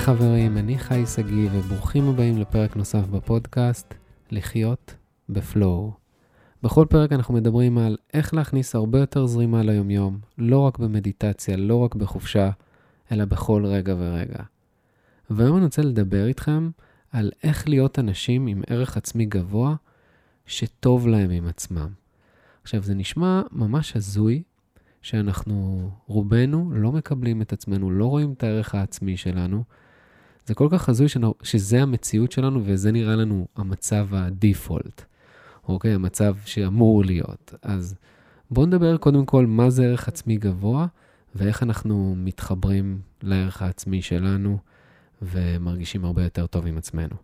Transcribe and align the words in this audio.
חברים, 0.00 0.58
אני 0.58 0.78
חי 0.78 1.06
שגיא 1.06 1.50
וברוכים 1.52 2.08
הבאים 2.08 2.38
לפרק 2.38 2.76
נוסף 2.76 3.06
בפודקאסט, 3.06 3.94
לחיות 4.30 4.94
בפלואו. 5.28 5.92
בכל 6.62 6.86
פרק 6.90 7.12
אנחנו 7.12 7.34
מדברים 7.34 7.78
על 7.78 7.96
איך 8.14 8.34
להכניס 8.34 8.74
הרבה 8.74 8.98
יותר 9.00 9.26
זרימה 9.26 9.62
ליומיום, 9.62 10.18
לא 10.38 10.58
רק 10.58 10.78
במדיטציה, 10.78 11.56
לא 11.56 11.76
רק 11.76 11.94
בחופשה, 11.94 12.50
אלא 13.12 13.24
בכל 13.24 13.66
רגע 13.66 13.94
ורגע. 13.98 14.42
והיום 15.30 15.56
אני 15.56 15.64
רוצה 15.64 15.82
לדבר 15.82 16.26
איתכם 16.26 16.70
על 17.12 17.30
איך 17.42 17.68
להיות 17.68 17.98
אנשים 17.98 18.46
עם 18.46 18.62
ערך 18.66 18.96
עצמי 18.96 19.26
גבוה, 19.26 19.74
שטוב 20.46 21.08
להם 21.08 21.30
עם 21.30 21.46
עצמם. 21.46 21.88
עכשיו, 22.62 22.82
זה 22.82 22.94
נשמע 22.94 23.42
ממש 23.52 23.96
הזוי 23.96 24.42
שאנחנו, 25.02 25.90
רובנו, 26.06 26.70
לא 26.74 26.92
מקבלים 26.92 27.42
את 27.42 27.52
עצמנו, 27.52 27.90
לא 27.90 28.06
רואים 28.06 28.32
את 28.32 28.42
הערך 28.42 28.74
העצמי 28.74 29.16
שלנו. 29.16 29.64
זה 30.46 30.54
כל 30.54 30.68
כך 30.70 30.88
הזוי 30.88 31.06
שזה 31.42 31.82
המציאות 31.82 32.32
שלנו 32.32 32.60
וזה 32.64 32.92
נראה 32.92 33.16
לנו 33.16 33.46
המצב 33.56 34.08
הדיפולט, 34.12 35.04
אוקיי? 35.68 35.92
המצב 35.92 36.36
שאמור 36.44 37.04
להיות. 37.04 37.54
אז 37.62 37.94
בואו 38.50 38.66
נדבר 38.66 38.96
קודם 38.96 39.26
כל 39.26 39.46
מה 39.46 39.70
זה 39.70 39.84
ערך 39.84 40.08
עצמי 40.08 40.36
גבוה 40.36 40.86
ואיך 41.34 41.62
אנחנו 41.62 42.14
מתחברים 42.16 43.00
לערך 43.22 43.62
העצמי 43.62 44.02
שלנו 44.02 44.58
ומרגישים 45.22 46.04
הרבה 46.04 46.22
יותר 46.22 46.46
טוב 46.46 46.66
עם 46.66 46.78
עצמנו. 46.78 47.16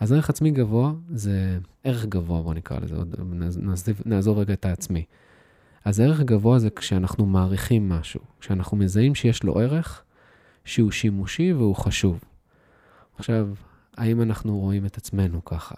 אז 0.00 0.12
ערך 0.12 0.30
עצמי 0.30 0.50
גבוה 0.50 0.92
זה 1.10 1.58
ערך 1.84 2.04
גבוה, 2.04 2.42
בואו 2.42 2.54
נקרא 2.54 2.78
לזה, 2.78 2.96
נעזוב 4.04 4.38
רגע 4.38 4.52
את 4.52 4.64
העצמי. 4.64 5.04
אז 5.84 6.00
ערך 6.00 6.20
גבוה 6.20 6.58
זה 6.58 6.70
כשאנחנו 6.70 7.26
מעריכים 7.26 7.88
משהו, 7.88 8.20
כשאנחנו 8.40 8.76
מזהים 8.76 9.14
שיש 9.14 9.42
לו 9.42 9.58
ערך 9.58 10.02
שהוא 10.64 10.90
שימושי 10.90 11.52
והוא 11.52 11.76
חשוב. 11.76 12.24
עכשיו, 13.16 13.48
האם 13.96 14.22
אנחנו 14.22 14.58
רואים 14.58 14.86
את 14.86 14.96
עצמנו 14.96 15.44
ככה? 15.44 15.74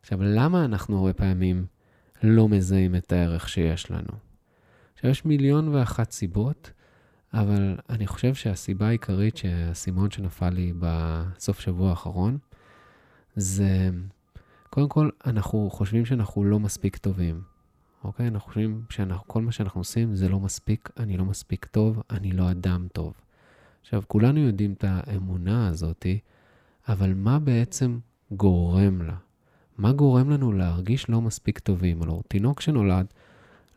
עכשיו, 0.00 0.22
למה 0.22 0.64
אנחנו 0.64 0.98
הרבה 0.98 1.12
פעמים 1.12 1.66
לא 2.22 2.48
מזהים 2.48 2.94
את 2.94 3.12
הערך 3.12 3.48
שיש 3.48 3.90
לנו? 3.90 4.12
עכשיו, 4.94 5.10
יש 5.10 5.24
מיליון 5.24 5.68
ואחת 5.68 6.10
סיבות, 6.10 6.70
אבל 7.34 7.76
אני 7.90 8.06
חושב 8.06 8.34
שהסיבה 8.34 8.88
העיקרית 8.88 9.36
שהאסימון 9.36 10.10
שנפל 10.10 10.50
לי 10.50 10.72
בסוף 10.78 11.60
שבוע 11.60 11.90
האחרון, 11.90 12.38
זה, 13.36 13.90
קודם 14.70 14.88
כל, 14.88 15.10
אנחנו 15.26 15.70
חושבים 15.70 16.04
שאנחנו 16.04 16.44
לא 16.44 16.60
מספיק 16.60 16.96
טובים. 16.96 17.42
אוקיי? 18.04 18.28
אנחנו 18.28 18.48
חושבים 18.48 18.82
שכל 18.90 19.42
מה 19.42 19.52
שאנחנו 19.52 19.80
עושים 19.80 20.14
זה 20.14 20.28
לא 20.28 20.40
מספיק, 20.40 20.90
אני 20.96 21.16
לא 21.16 21.24
מספיק 21.24 21.64
טוב, 21.64 22.02
אני 22.10 22.32
לא 22.32 22.50
אדם 22.50 22.86
טוב. 22.92 23.14
עכשיו, 23.86 24.02
כולנו 24.08 24.40
יודעים 24.40 24.72
את 24.72 24.84
האמונה 24.88 25.68
הזאתי, 25.68 26.18
אבל 26.88 27.14
מה 27.14 27.38
בעצם 27.38 27.98
גורם 28.30 29.02
לה? 29.02 29.16
מה 29.78 29.92
גורם 29.92 30.30
לנו 30.30 30.52
להרגיש 30.52 31.10
לא 31.10 31.20
מספיק 31.20 31.58
טובים? 31.58 32.02
הלוא 32.02 32.22
תינוק 32.28 32.60
שנולד 32.60 33.06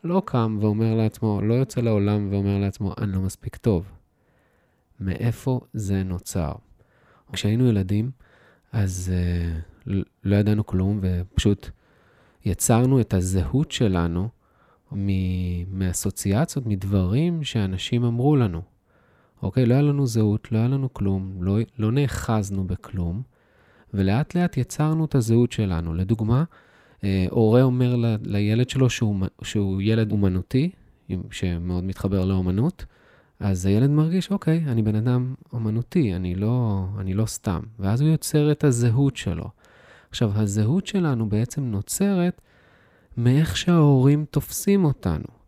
לא 0.04 0.22
קם 0.26 0.58
ואומר 0.62 0.96
לעצמו, 0.96 1.42
לא 1.42 1.54
יוצא 1.54 1.82
לעולם 1.82 2.28
ואומר 2.32 2.58
לעצמו, 2.58 2.94
אני 2.98 3.12
לא 3.12 3.20
מספיק 3.20 3.56
טוב. 3.56 3.92
מאיפה 5.00 5.60
זה 5.74 6.04
נוצר? 6.04 6.54
כשהיינו 7.34 7.68
ילדים, 7.68 8.12
אז 8.72 9.12
uh, 9.86 9.92
לא 10.24 10.36
ידענו 10.36 10.66
כלום 10.66 11.00
ופשוט 11.02 11.70
יצרנו 12.46 13.02
את 13.02 13.14
הזהות 13.14 13.72
שלנו 13.72 14.30
מאסוציאציות, 15.72 16.66
מדברים 16.66 17.44
שאנשים 17.44 18.04
אמרו 18.04 18.36
לנו. 18.36 18.79
אוקיי? 19.44 19.66
לא 19.66 19.74
היה 19.74 19.84
לנו 19.84 20.08
זהות, 20.08 20.52
לא 20.52 20.58
היה 20.58 20.68
לנו 20.68 20.94
כלום, 20.94 21.44
לא, 21.44 21.58
לא 21.78 21.92
נאחזנו 21.92 22.64
בכלום, 22.64 23.22
ולאט 23.94 24.36
לאט 24.36 24.58
יצרנו 24.58 25.06
את 25.06 25.16
הזהות 25.16 25.52
שלנו. 25.52 25.94
לדוגמה, 25.94 26.44
אה, 27.04 27.26
הורה 27.30 27.62
אומר 27.62 27.96
ל, 27.96 28.16
לילד 28.24 28.70
שלו 28.70 28.90
שהוא, 28.90 29.16
שהוא 29.44 29.82
ילד 29.82 30.12
אומנותי, 30.12 30.70
שמאוד 31.32 31.84
מתחבר 31.84 32.26
לאומנות, 32.26 32.86
אז 33.40 33.66
הילד 33.66 33.90
מרגיש, 33.90 34.32
אוקיי, 34.32 34.64
אני 34.68 34.82
בן 34.82 34.96
אדם 34.96 35.34
אומנותי, 35.54 36.16
אני 36.16 36.36
לא, 36.36 36.86
אני 37.00 37.14
לא 37.14 37.26
סתם. 37.26 37.60
ואז 37.80 38.02
הוא 38.02 38.10
יוצר 38.10 38.52
את 38.52 38.64
הזהות 38.64 39.18
שלו. 39.18 39.50
עכשיו, 40.10 40.32
הזהות 40.36 40.88
שלנו 40.88 41.30
בעצם 41.30 41.64
נוצרת 41.64 42.42
מאיך 43.18 43.58
שההורים 43.58 44.26
תופסים 44.32 44.86
אותנו, 44.86 45.39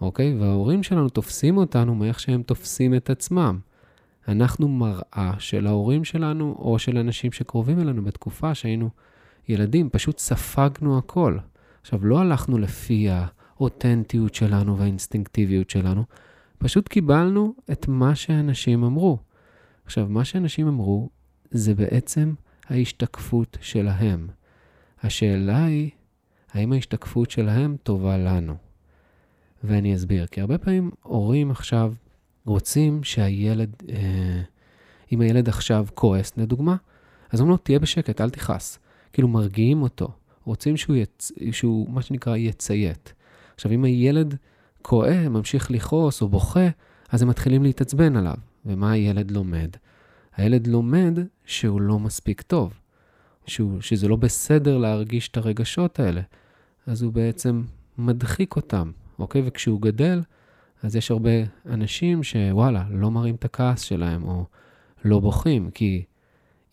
אוקיי? 0.00 0.34
וההורים 0.38 0.82
שלנו 0.82 1.08
תופסים 1.08 1.56
אותנו 1.56 1.94
מאיך 1.94 2.20
שהם 2.20 2.42
תופסים 2.42 2.94
את 2.94 3.10
עצמם. 3.10 3.58
אנחנו 4.28 4.68
מראה 4.68 5.32
של 5.38 5.66
ההורים 5.66 6.04
שלנו 6.04 6.56
או 6.58 6.78
של 6.78 6.98
אנשים 6.98 7.32
שקרובים 7.32 7.80
אלינו 7.80 8.04
בתקופה 8.04 8.54
שהיינו 8.54 8.90
ילדים, 9.48 9.90
פשוט 9.90 10.18
ספגנו 10.18 10.98
הכל. 10.98 11.38
עכשיו, 11.80 12.06
לא 12.06 12.20
הלכנו 12.20 12.58
לפי 12.58 13.08
האותנטיות 13.10 14.34
שלנו 14.34 14.78
והאינסטינקטיביות 14.78 15.70
שלנו, 15.70 16.04
פשוט 16.58 16.88
קיבלנו 16.88 17.54
את 17.72 17.88
מה 17.88 18.14
שאנשים 18.14 18.84
אמרו. 18.84 19.18
עכשיו, 19.84 20.06
מה 20.08 20.24
שאנשים 20.24 20.68
אמרו 20.68 21.08
זה 21.50 21.74
בעצם 21.74 22.34
ההשתקפות 22.68 23.56
שלהם. 23.60 24.28
השאלה 25.02 25.64
היא, 25.64 25.90
האם 26.52 26.72
ההשתקפות 26.72 27.30
שלהם 27.30 27.76
טובה 27.82 28.18
לנו? 28.18 28.67
ואני 29.64 29.94
אסביר, 29.94 30.26
כי 30.26 30.40
הרבה 30.40 30.58
פעמים 30.58 30.90
הורים 31.02 31.50
עכשיו 31.50 31.92
רוצים 32.46 33.04
שהילד, 33.04 33.70
אה, 33.88 34.42
אם 35.12 35.20
הילד 35.20 35.48
עכשיו 35.48 35.86
כועס, 35.94 36.32
לדוגמה, 36.36 36.76
אז 37.30 37.40
אומרים 37.40 37.50
לו, 37.50 37.56
תהיה 37.56 37.78
בשקט, 37.78 38.20
אל 38.20 38.30
תכעס. 38.30 38.78
כאילו 39.12 39.28
מרגיעים 39.28 39.82
אותו, 39.82 40.08
רוצים 40.44 40.76
שהוא, 40.76 40.96
יצ... 40.96 41.32
שהוא 41.52 41.90
מה 41.90 42.02
שנקרא 42.02 42.36
יציית. 42.36 43.12
עכשיו, 43.54 43.72
אם 43.72 43.84
הילד 43.84 44.36
כועס, 44.82 45.26
ממשיך 45.26 45.70
לכעוס 45.70 46.22
או 46.22 46.28
בוכה, 46.28 46.68
אז 47.10 47.22
הם 47.22 47.28
מתחילים 47.28 47.62
להתעצבן 47.62 48.16
עליו. 48.16 48.36
ומה 48.66 48.92
הילד 48.92 49.30
לומד? 49.30 49.70
הילד 50.36 50.66
לומד 50.66 51.18
שהוא 51.44 51.80
לא 51.80 51.98
מספיק 51.98 52.42
טוב, 52.42 52.72
שהוא, 53.46 53.80
שזה 53.80 54.08
לא 54.08 54.16
בסדר 54.16 54.78
להרגיש 54.78 55.28
את 55.28 55.36
הרגשות 55.36 56.00
האלה, 56.00 56.20
אז 56.86 57.02
הוא 57.02 57.12
בעצם 57.12 57.62
מדחיק 57.98 58.56
אותם, 58.56 58.90
אוקיי? 59.18 59.42
וכשהוא 59.44 59.80
גדל, 59.80 60.22
אז 60.82 60.96
יש 60.96 61.10
הרבה 61.10 61.30
אנשים 61.66 62.22
שוואלה, 62.22 62.84
לא 62.90 63.10
מראים 63.10 63.34
את 63.34 63.44
הכעס 63.44 63.80
שלהם, 63.80 64.24
או 64.24 64.44
לא 65.04 65.20
בוכים, 65.20 65.70
כי 65.70 66.04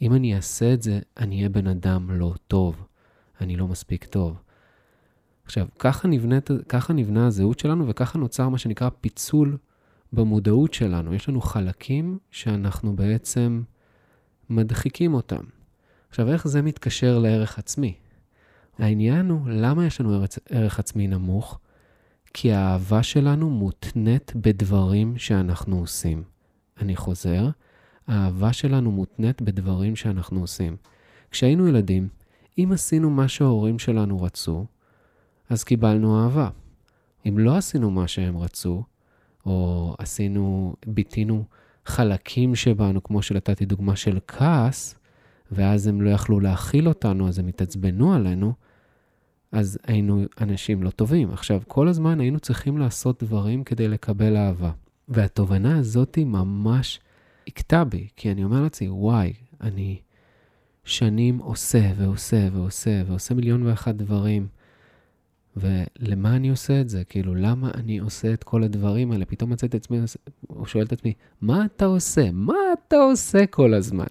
אם 0.02 0.14
אני 0.14 0.36
אעשה 0.36 0.74
את 0.74 0.82
זה, 0.82 1.00
אני 1.18 1.38
אהיה 1.38 1.50
בן 1.50 1.68
אדם 1.68 2.12
לא 2.12 2.34
טוב, 2.48 2.88
אני 3.42 3.56
לא 3.56 3.68
מספיק 3.68 4.06
טוב. 4.06 4.42
עכשיו, 5.46 5.68
ככה, 5.80 6.08
נבנית, 6.08 6.50
ככה 6.70 6.94
נבנה 6.94 7.28
הזהות 7.28 7.60
שלנו, 7.60 7.88
וככה 7.88 8.20
נוצר 8.20 8.50
מה 8.50 8.58
שנקרא 8.58 8.90
פיצול 9.02 9.58
במודעות 10.14 10.74
שלנו. 10.74 11.14
יש 11.14 11.30
לנו 11.30 11.42
חלקים 11.42 12.18
שאנחנו 12.32 12.96
בעצם 12.96 13.62
מדחיקים 14.50 15.14
אותם. 15.14 15.44
עכשיו, 16.10 16.32
איך 16.32 16.48
זה 16.48 16.62
מתקשר 16.62 17.20
לערך 17.20 17.60
עצמי? 17.60 17.94
העניין 18.80 19.30
הוא, 19.30 19.50
למה 19.50 19.86
יש 19.86 20.02
לנו 20.02 20.14
ערך, 20.14 20.30
ערך 20.50 20.80
עצמי 20.80 21.08
נמוך? 21.08 21.60
כי 22.38 22.52
האהבה 22.54 23.04
שלנו 23.04 23.50
מותנית 23.50 24.34
בדברים 24.36 25.18
שאנחנו 25.18 25.80
עושים. 25.80 26.24
אני 26.82 26.96
חוזר, 26.96 27.50
האהבה 28.08 28.54
שלנו 28.54 28.92
מותנית 28.92 29.42
בדברים 29.42 29.96
שאנחנו 29.96 30.42
עושים. 30.42 30.76
כשהיינו 31.32 31.68
ילדים, 31.68 32.08
אם 32.58 32.70
עשינו 32.74 33.10
מה 33.10 33.28
שההורים 33.28 33.80
שלנו 33.80 34.22
רצו, 34.22 34.66
אז 35.50 35.64
קיבלנו 35.64 36.24
אהבה. 36.24 36.50
אם 37.28 37.40
לא 37.40 37.58
עשינו 37.58 37.92
מה 37.92 38.08
שהם 38.08 38.38
רצו, 38.38 38.84
או 39.46 39.96
עשינו, 39.98 40.76
ביטינו 40.88 41.44
חלקים 41.86 42.56
שבנו, 42.56 43.04
כמו 43.04 43.22
שנתתי 43.22 43.66
דוגמה 43.66 43.96
של 43.96 44.20
כעס, 44.28 44.96
ואז 45.52 45.88
הם 45.88 46.02
לא 46.02 46.10
יכלו 46.10 46.40
להכיל 46.40 46.88
אותנו, 46.88 47.28
אז 47.28 47.40
הם 47.40 47.48
התעצבנו 47.48 48.14
עלינו, 48.14 48.54
אז 49.52 49.78
היינו 49.84 50.26
אנשים 50.42 50.84
לא 50.84 50.90
טובים. 50.90 51.32
עכשיו, 51.32 51.62
כל 51.68 51.88
הזמן 51.88 52.20
היינו 52.20 52.40
צריכים 52.40 52.78
לעשות 52.78 53.24
דברים 53.24 53.64
כדי 53.64 53.88
לקבל 53.88 54.38
אהבה. 54.38 54.72
והתובנה 55.08 55.78
הזאת 55.78 56.18
ממש 56.18 57.00
הכתה 57.48 57.84
בי, 57.84 58.08
כי 58.16 58.32
אני 58.32 58.44
אומר 58.44 58.62
לעצמי, 58.62 58.90
וואי, 58.90 59.34
אני 59.62 60.00
שנים 60.84 61.38
עושה 61.38 61.92
ועושה 61.98 62.48
ועושה 62.54 63.04
ועושה 63.08 63.34
מיליון 63.34 63.64
ואחת 63.64 63.96
דברים. 63.96 64.48
ולמה 65.58 66.36
אני 66.36 66.50
עושה 66.50 66.82
את 66.82 66.90
זה? 66.90 67.04
כאילו, 67.04 67.36
למה 67.36 67.72
אני 67.74 67.98
עושה 67.98 68.34
את 68.34 68.44
כל 68.44 68.64
הדברים 68.64 69.12
האלה? 69.12 69.26
פתאום 69.26 69.50
מצאתי 69.50 69.78
את 69.78 69.84
עצמי, 69.84 70.00
הוא 70.48 70.66
שואל 70.66 70.86
את 70.86 70.92
עצמי, 70.92 71.14
מה 71.42 71.66
אתה 71.66 71.86
עושה? 71.86 72.32
מה 72.32 72.56
אתה 72.74 72.96
עושה 72.96 73.46
כל 73.46 73.74
הזמן? 73.74 74.06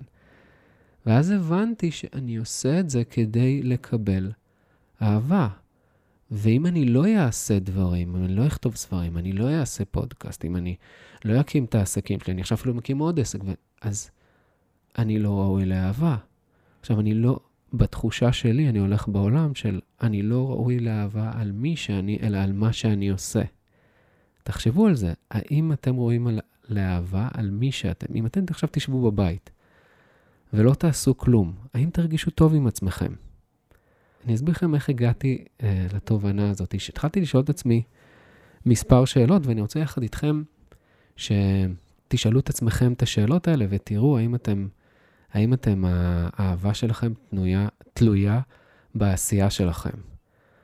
ואז 1.07 1.31
הבנתי 1.31 1.91
שאני 1.91 2.37
עושה 2.37 2.81
את 2.81 2.91
זה 2.91 3.05
כדי 3.05 3.63
לקבל 3.63 4.31
אהבה. 5.03 5.49
ואם 6.31 6.67
אני 6.67 6.85
לא 6.85 7.07
אעשה 7.07 7.59
דברים, 7.59 8.17
אם 8.17 8.25
אני 8.25 8.35
לא 8.35 8.47
אכתוב 8.47 8.77
ספרים, 8.77 9.19
אני 9.19 9.33
לא 9.33 9.51
אעשה 9.51 9.85
פודקאסט, 9.85 10.45
אם 10.45 10.57
אני 10.57 10.77
לא 11.25 11.41
אקים 11.41 11.65
את 11.65 11.75
העסקים 11.75 12.21
שלי, 12.21 12.33
אני 12.33 12.41
עכשיו 12.41 12.59
אפילו 12.59 12.75
מקים 12.75 12.99
עוד 12.99 13.21
עסק, 13.21 13.39
אז 13.81 14.11
אני 14.99 15.19
לא 15.19 15.39
ראוי 15.39 15.65
לאהבה. 15.65 16.17
עכשיו, 16.81 17.01
אני 17.01 17.15
לא, 17.15 17.41
בתחושה 17.73 18.33
שלי, 18.33 18.69
אני 18.69 18.79
הולך 18.79 19.09
בעולם 19.09 19.55
של 19.55 19.81
אני 20.03 20.23
לא 20.23 20.51
ראוי 20.51 20.79
לאהבה 20.79 21.31
על 21.35 21.53
מי 21.53 21.77
שאני, 21.77 22.19
אלא 22.23 22.39
על 22.39 22.53
מה 22.53 22.73
שאני 22.73 23.09
עושה. 23.09 23.43
תחשבו 24.43 24.87
על 24.87 24.95
זה, 24.95 25.13
האם 25.31 25.73
אתם 25.73 25.95
רואים 25.95 26.27
על, 26.27 26.41
לאהבה 26.69 27.29
על 27.35 27.51
מי 27.51 27.73
שאתם? 27.73 28.15
אם 28.15 28.27
אתם 28.27 28.45
עכשיו 28.51 28.69
תשבו 28.73 29.11
בבית 29.11 29.51
ולא 30.53 30.75
תעשו 30.75 31.17
כלום, 31.17 31.55
האם 31.75 31.91
תרגישו 31.91 32.31
טוב 32.31 32.55
עם 32.55 32.67
עצמכם? 32.67 33.13
אני 34.25 34.35
אסביר 34.35 34.55
לכם 34.55 34.75
איך 34.75 34.89
הגעתי 34.89 35.45
אה, 35.63 35.87
לתובנה 35.95 36.51
הזאת. 36.51 36.81
שהתחלתי 36.81 37.21
לשאול 37.21 37.43
את 37.43 37.51
עצמי 37.51 37.83
מספר 38.67 39.05
שאלות, 39.05 39.47
ואני 39.47 39.61
רוצה 39.61 39.81
יחד 39.81 40.03
איתכם 40.03 40.43
שתשאלו 41.17 42.41
את 42.41 42.49
עצמכם 42.49 42.93
את 42.93 43.03
השאלות 43.03 43.49
האלה 43.49 43.67
ותראו 43.69 44.19
האם 44.19 44.35
אתם, 44.35 44.69
האם 45.33 45.55
אתם, 45.55 45.85
האהבה 45.87 46.75
שלכם 46.75 47.13
תנויה, 47.31 47.69
תלויה 47.95 48.41
בעשייה 48.95 49.51
שלכם. 49.51 49.99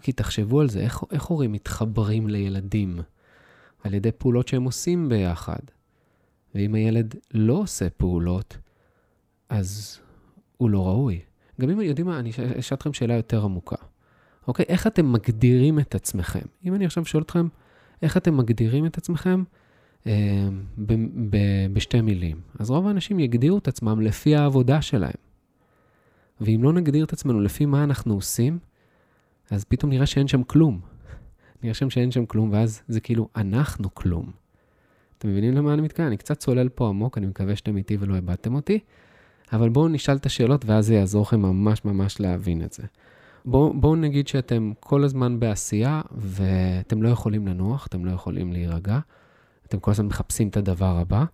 כי 0.02 0.12
תחשבו 0.12 0.60
על 0.60 0.68
זה, 0.68 0.80
איך, 0.80 1.04
איך 1.10 1.24
הורים 1.24 1.52
מתחברים 1.52 2.28
לילדים? 2.28 3.00
על 3.84 3.94
ידי 3.94 4.12
פעולות 4.12 4.48
שהם 4.48 4.64
עושים 4.64 5.08
ביחד. 5.08 5.60
ואם 6.54 6.74
הילד 6.74 7.14
לא 7.34 7.52
עושה 7.52 7.90
פעולות, 7.90 8.56
אז 9.48 9.98
הוא 10.56 10.70
לא 10.70 10.86
ראוי. 10.86 11.20
גם 11.60 11.70
אם 11.70 11.80
יודעים 11.80 12.06
מה, 12.06 12.18
אני 12.18 12.30
אשאל 12.58 12.76
אתכם 12.76 12.92
שאלה 12.92 13.14
יותר 13.14 13.44
עמוקה. 13.44 13.76
אוקיי? 14.48 14.64
איך 14.68 14.86
אתם 14.86 15.12
מגדירים 15.12 15.78
את 15.78 15.94
עצמכם? 15.94 16.46
אם 16.64 16.74
אני 16.74 16.86
עכשיו 16.86 17.04
שואל 17.04 17.22
אתכם, 17.22 17.48
איך 18.02 18.16
אתם 18.16 18.36
מגדירים 18.36 18.86
את 18.86 18.98
עצמכם 18.98 19.42
אה, 20.06 20.48
ב- 20.78 21.06
ב- 21.30 21.66
בשתי 21.72 22.00
מילים? 22.00 22.40
אז 22.58 22.70
רוב 22.70 22.86
האנשים 22.86 23.20
יגדירו 23.20 23.58
את 23.58 23.68
עצמם 23.68 24.00
לפי 24.00 24.36
העבודה 24.36 24.82
שלהם. 24.82 25.20
ואם 26.40 26.60
לא 26.62 26.72
נגדיר 26.72 27.04
את 27.04 27.12
עצמנו 27.12 27.40
לפי 27.40 27.66
מה 27.66 27.84
אנחנו 27.84 28.14
עושים, 28.14 28.58
אז 29.50 29.64
פתאום 29.64 29.90
נראה 29.90 30.06
שאין 30.06 30.28
שם 30.28 30.42
כלום. 30.42 30.80
נראה 31.62 31.74
שם 31.74 31.90
שאין 31.90 32.10
שם 32.10 32.26
כלום, 32.26 32.52
ואז 32.52 32.82
זה 32.88 33.00
כאילו, 33.00 33.28
אנחנו 33.36 33.94
כלום. 33.94 34.30
אתם 35.18 35.28
מבינים 35.28 35.54
למה 35.54 35.74
אני 35.74 35.82
מתכוון? 35.82 36.06
אני 36.06 36.16
קצת 36.16 36.38
צולל 36.38 36.68
פה 36.68 36.88
עמוק, 36.88 37.18
אני 37.18 37.26
מקווה 37.26 37.56
שאתם 37.56 37.76
איתי 37.76 37.96
ולא 38.00 38.14
איבדתם 38.14 38.54
אותי. 38.54 38.78
אבל 39.52 39.68
בואו 39.68 39.88
נשאל 39.88 40.16
את 40.16 40.26
השאלות 40.26 40.64
ואז 40.64 40.86
זה 40.86 40.94
יעזור 40.94 41.22
לכם 41.22 41.42
ממש 41.42 41.84
ממש 41.84 42.20
להבין 42.20 42.62
את 42.62 42.72
זה. 42.72 42.82
בואו 43.44 43.74
בוא 43.74 43.96
נגיד 43.96 44.28
שאתם 44.28 44.72
כל 44.80 45.04
הזמן 45.04 45.40
בעשייה 45.40 46.00
ואתם 46.16 47.02
לא 47.02 47.08
יכולים 47.08 47.48
לנוח, 47.48 47.86
אתם 47.86 48.04
לא 48.04 48.10
יכולים 48.10 48.52
להירגע, 48.52 48.98
אתם 49.66 49.78
כל 49.78 49.90
הזמן 49.90 50.06
מחפשים 50.06 50.48
את 50.48 50.56
הדבר 50.56 50.96
הבא. 50.98 51.24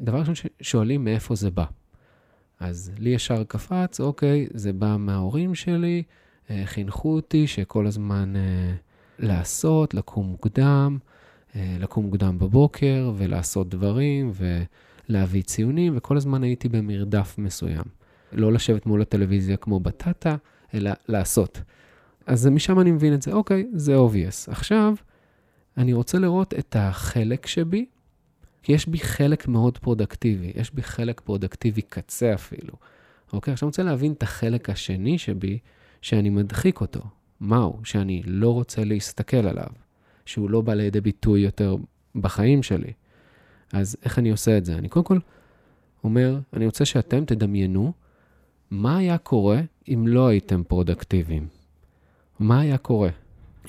דבר 0.00 0.18
ראשון 0.18 0.34
שואלים 0.60 1.04
מאיפה 1.04 1.34
זה 1.34 1.50
בא. 1.50 1.64
אז 2.60 2.92
לי 2.98 3.10
ישר 3.10 3.44
קפץ, 3.44 4.00
אוקיי, 4.00 4.46
זה 4.54 4.72
בא 4.72 4.96
מההורים 4.98 5.54
שלי, 5.54 6.02
אה, 6.50 6.62
חינכו 6.64 7.14
אותי 7.14 7.46
שכל 7.46 7.86
הזמן 7.86 8.36
אה, 8.36 8.74
לעשות, 9.18 9.94
לקום 9.94 10.26
מוקדם, 10.26 10.98
אה, 11.56 11.76
לקום 11.80 12.04
מוקדם 12.04 12.38
בבוקר 12.38 13.12
ולעשות 13.16 13.68
דברים, 13.68 14.30
ו... 14.34 14.62
להביא 15.08 15.42
ציונים, 15.42 15.96
וכל 15.96 16.16
הזמן 16.16 16.42
הייתי 16.42 16.68
במרדף 16.68 17.34
מסוים. 17.38 17.84
לא 18.32 18.52
לשבת 18.52 18.86
מול 18.86 19.02
הטלוויזיה 19.02 19.56
כמו 19.56 19.80
בטטה, 19.80 20.36
אלא 20.74 20.90
לעשות. 21.08 21.60
אז 22.26 22.46
משם 22.46 22.80
אני 22.80 22.90
מבין 22.90 23.14
את 23.14 23.22
זה, 23.22 23.32
אוקיי, 23.32 23.66
זה 23.72 23.96
obvious. 23.96 24.50
עכשיו, 24.50 24.94
אני 25.76 25.92
רוצה 25.92 26.18
לראות 26.18 26.54
את 26.54 26.76
החלק 26.78 27.46
שבי, 27.46 27.86
כי 28.62 28.72
יש 28.72 28.88
בי 28.88 28.98
חלק 28.98 29.48
מאוד 29.48 29.78
פרודקטיבי, 29.78 30.52
יש 30.54 30.74
בי 30.74 30.82
חלק 30.82 31.20
פרודקטיבי 31.20 31.82
קצה 31.82 32.34
אפילו. 32.34 32.74
אוקיי, 33.32 33.52
עכשיו 33.52 33.66
אני 33.66 33.70
רוצה 33.70 33.82
להבין 33.82 34.12
את 34.12 34.22
החלק 34.22 34.70
השני 34.70 35.18
שבי, 35.18 35.58
שאני 36.02 36.30
מדחיק 36.30 36.80
אותו. 36.80 37.00
מהו? 37.40 37.80
שאני 37.84 38.22
לא 38.26 38.54
רוצה 38.54 38.84
להסתכל 38.84 39.36
עליו, 39.36 39.68
שהוא 40.26 40.50
לא 40.50 40.60
בא 40.60 40.74
לידי 40.74 41.00
ביטוי 41.00 41.40
יותר 41.40 41.76
בחיים 42.14 42.62
שלי. 42.62 42.92
אז 43.72 43.96
איך 44.04 44.18
אני 44.18 44.30
עושה 44.30 44.58
את 44.58 44.64
זה? 44.64 44.74
אני 44.74 44.88
קודם 44.88 45.04
כל 45.04 45.18
אומר, 46.04 46.38
אני 46.52 46.66
רוצה 46.66 46.84
שאתם 46.84 47.24
תדמיינו 47.24 47.92
מה 48.70 48.96
היה 48.96 49.18
קורה 49.18 49.60
אם 49.88 50.04
לא 50.06 50.26
הייתם 50.28 50.62
פרודקטיביים. 50.68 51.46
מה 52.38 52.60
היה 52.60 52.78
קורה? 52.78 53.10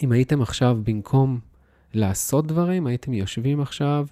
אם 0.03 0.11
הייתם 0.11 0.41
עכשיו, 0.41 0.77
במקום 0.83 1.39
לעשות 1.93 2.47
דברים, 2.47 2.87
הייתם 2.87 3.13
יושבים 3.13 3.61
עכשיו 3.61 4.07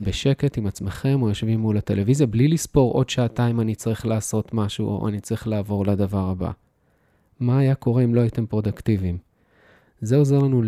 בשקט 0.00 0.58
עם 0.58 0.66
עצמכם, 0.66 1.22
או 1.22 1.28
יושבים 1.28 1.60
מול 1.60 1.76
הטלוויזיה, 1.76 2.26
בלי 2.26 2.48
לספור 2.48 2.92
עוד 2.92 3.10
שעתיים 3.10 3.60
אני 3.60 3.74
צריך 3.74 4.06
לעשות 4.06 4.54
משהו, 4.54 4.88
או 4.88 5.08
אני 5.08 5.20
צריך 5.20 5.48
לעבור 5.48 5.86
לדבר 5.86 6.28
הבא. 6.28 6.50
מה 7.40 7.58
היה 7.58 7.74
קורה 7.74 8.04
אם 8.04 8.14
לא 8.14 8.20
הייתם 8.20 8.46
פרודקטיביים? 8.46 9.18
זה 10.00 10.16
עוזר 10.16 10.38
לנו 10.38 10.62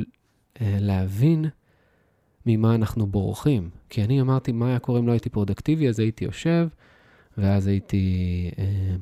אה, 0.61 0.77
להבין 0.81 1.45
ממה 2.47 2.75
אנחנו 2.75 3.07
בורחים. 3.07 3.71
כי 3.91 4.05
אני 4.05 4.21
אמרתי, 4.21 4.53
מה 4.53 4.69
היה 4.69 4.79
קורה 4.79 5.01
אם 5.01 5.07
לא 5.07 5.13
הייתי 5.13 5.29
פרודקטיבי? 5.29 5.89
אז 5.89 5.99
הייתי 5.99 6.25
יושב, 6.25 6.69
ואז 7.39 7.67
הייתי 7.67 8.51
אה, 8.59 8.97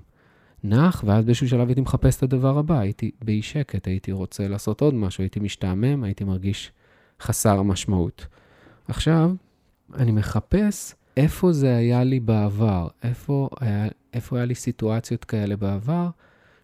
נח, 0.65 1.05
ואז 1.07 1.25
באיזשהו 1.25 1.49
שלב 1.49 1.69
הייתי 1.69 1.81
מחפש 1.81 2.17
את 2.17 2.23
הדבר 2.23 2.59
הבא. 2.59 2.79
הייתי 2.79 3.11
באי 3.25 3.43
שקט, 3.43 3.87
הייתי 3.87 4.13
רוצה 4.13 4.49
לעשות 4.49 4.81
עוד 4.81 4.95
משהו, 4.95 5.23
הייתי 5.23 5.41
משתעמם, 5.41 6.05
הייתי 6.05 6.25
מרגיש 6.25 6.73
חסר 7.21 7.63
משמעות. 7.63 8.27
עכשיו, 8.89 9.31
אני 9.95 10.13
מחפש 10.13 10.95
איפה 11.17 11.53
זה 11.53 11.77
היה 11.77 12.05
לי 12.05 12.21
בעבר, 12.21 12.89
איפה 13.03 13.49
היה, 13.61 13.89
איפה 14.15 14.37
היה 14.37 14.45
לי 14.45 14.55
סיטואציות 14.55 15.25
כאלה 15.25 15.57
בעבר, 15.57 16.09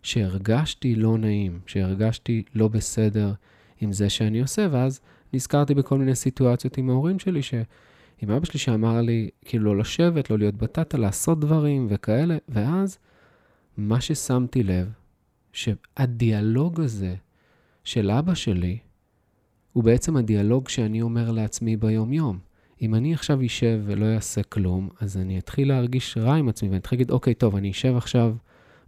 שהרגשתי 0.02 0.94
לא 0.94 1.18
נעים, 1.18 1.60
שהרגשתי 1.66 2.42
לא 2.54 2.68
בסדר 2.68 3.32
עם 3.80 3.92
זה 3.92 4.10
שאני 4.10 4.40
עושה, 4.40 4.66
ואז 4.70 5.00
נזכרתי 5.32 5.74
בכל 5.74 5.98
מיני 5.98 6.14
סיטואציות 6.14 6.78
עם 6.78 6.90
ההורים 6.90 7.18
שלי, 7.18 7.42
שעם 7.42 8.30
אבא 8.30 8.44
שלי 8.44 8.58
שאמר 8.58 9.00
לי, 9.00 9.28
כאילו, 9.44 9.64
לא 9.64 9.80
לשבת, 9.80 10.30
לא 10.30 10.38
להיות 10.38 10.54
בטטה, 10.54 10.98
לעשות 10.98 11.40
דברים 11.40 11.86
וכאלה, 11.90 12.36
ואז 12.48 12.98
מה 13.76 14.00
ששמתי 14.00 14.62
לב, 14.62 14.92
שהדיאלוג 15.52 16.80
הזה 16.80 17.14
של 17.84 18.10
אבא 18.10 18.34
שלי, 18.34 18.78
הוא 19.72 19.84
בעצם 19.84 20.16
הדיאלוג 20.16 20.68
שאני 20.68 21.02
אומר 21.02 21.30
לעצמי 21.30 21.76
ביום-יום. 21.76 22.38
אם 22.82 22.94
אני 22.94 23.14
עכשיו 23.14 23.46
אשב 23.46 23.80
ולא 23.84 24.06
אעשה 24.06 24.42
כלום, 24.42 24.88
אז 25.00 25.16
אני 25.16 25.38
אתחיל 25.38 25.68
להרגיש 25.68 26.18
רע 26.18 26.34
עם 26.34 26.48
עצמי, 26.48 26.68
ואני 26.68 26.78
אתחיל 26.78 26.98
להגיד, 26.98 27.10
אוקיי, 27.10 27.34
טוב, 27.34 27.56
אני 27.56 27.70
אשב 27.70 27.96
עכשיו 27.96 28.34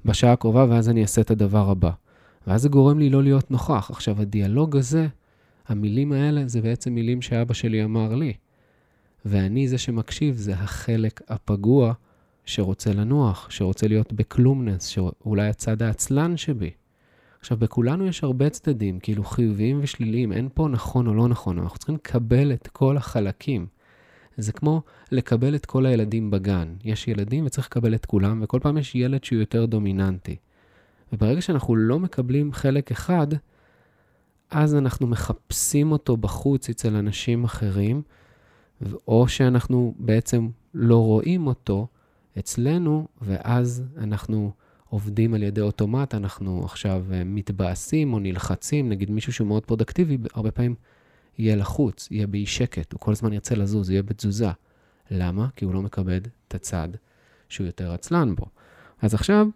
בשעה 0.04 0.32
הקרובה, 0.32 0.66
ואז 0.68 0.88
אני 0.88 1.02
אעשה 1.02 1.20
את 1.20 1.30
הדבר 1.30 1.70
הבא. 1.70 1.90
ואז 2.46 2.62
זה 2.62 2.68
גורם 2.68 2.98
לי 2.98 3.10
לא 3.10 3.22
להיות 3.22 3.50
נוכח. 3.50 3.90
עכשיו, 3.90 4.20
הדיאלוג 4.20 4.76
הזה, 4.76 5.06
המילים 5.70 6.12
האלה 6.12 6.42
זה 6.46 6.60
בעצם 6.60 6.92
מילים 6.94 7.22
שאבא 7.22 7.54
שלי 7.54 7.84
אמר 7.84 8.14
לי. 8.14 8.32
ואני 9.24 9.68
זה 9.68 9.78
שמקשיב, 9.78 10.36
זה 10.36 10.54
החלק 10.54 11.20
הפגוע 11.28 11.92
שרוצה 12.44 12.92
לנוח, 12.92 13.50
שרוצה 13.50 13.88
להיות 13.88 14.12
בכלומנס, 14.12 14.86
שאולי 14.86 15.48
הצד 15.48 15.82
העצלן 15.82 16.36
שבי. 16.36 16.70
עכשיו, 17.40 17.56
בכולנו 17.56 18.06
יש 18.06 18.24
הרבה 18.24 18.50
צדדים, 18.50 18.98
כאילו 18.98 19.24
חיוביים 19.24 19.78
ושליליים, 19.82 20.32
אין 20.32 20.48
פה 20.54 20.68
נכון 20.68 21.06
או 21.06 21.14
לא 21.14 21.28
נכון, 21.28 21.58
אנחנו 21.58 21.78
צריכים 21.78 21.94
לקבל 21.94 22.52
את 22.52 22.68
כל 22.68 22.96
החלקים. 22.96 23.66
זה 24.36 24.52
כמו 24.52 24.82
לקבל 25.12 25.54
את 25.54 25.66
כל 25.66 25.86
הילדים 25.86 26.30
בגן. 26.30 26.74
יש 26.84 27.08
ילדים 27.08 27.46
וצריך 27.46 27.66
לקבל 27.66 27.94
את 27.94 28.06
כולם, 28.06 28.40
וכל 28.42 28.60
פעם 28.62 28.78
יש 28.78 28.94
ילד 28.94 29.24
שהוא 29.24 29.40
יותר 29.40 29.66
דומיננטי. 29.66 30.36
וברגע 31.12 31.40
שאנחנו 31.40 31.76
לא 31.76 31.98
מקבלים 31.98 32.52
חלק 32.52 32.90
אחד, 32.90 33.26
אז 34.50 34.74
אנחנו 34.74 35.06
מחפשים 35.06 35.92
אותו 35.92 36.16
בחוץ 36.16 36.68
אצל 36.68 36.94
אנשים 36.94 37.44
אחרים, 37.44 38.02
או 39.08 39.28
שאנחנו 39.28 39.94
בעצם 39.98 40.48
לא 40.74 40.96
רואים 40.96 41.46
אותו 41.46 41.86
אצלנו, 42.38 43.08
ואז 43.22 43.84
אנחנו 43.96 44.52
עובדים 44.88 45.34
על 45.34 45.42
ידי 45.42 45.60
אוטומט, 45.60 46.14
אנחנו 46.14 46.64
עכשיו 46.64 47.04
אה, 47.12 47.24
מתבאסים 47.24 48.12
או 48.12 48.18
נלחצים, 48.18 48.88
נגיד 48.88 49.10
מישהו 49.10 49.32
שהוא 49.32 49.48
מאוד 49.48 49.66
פרודקטיבי, 49.66 50.18
הרבה 50.34 50.50
פעמים 50.50 50.74
יהיה 51.38 51.56
לחוץ, 51.56 52.08
יהיה 52.10 52.26
באי 52.26 52.46
שקט, 52.46 52.92
הוא 52.92 53.00
כל 53.00 53.12
הזמן 53.12 53.32
ירצה 53.32 53.54
לזוז, 53.54 53.90
יהיה 53.90 54.02
בתזוזה. 54.02 54.50
למה? 55.10 55.48
כי 55.56 55.64
הוא 55.64 55.74
לא 55.74 55.82
מכבד 55.82 56.20
את 56.48 56.54
הצד 56.54 56.88
שהוא 57.48 57.66
יותר 57.66 57.92
עצלן 57.92 58.34
בו. 58.34 58.46
אז 59.02 59.14
עכשיו, 59.14 59.46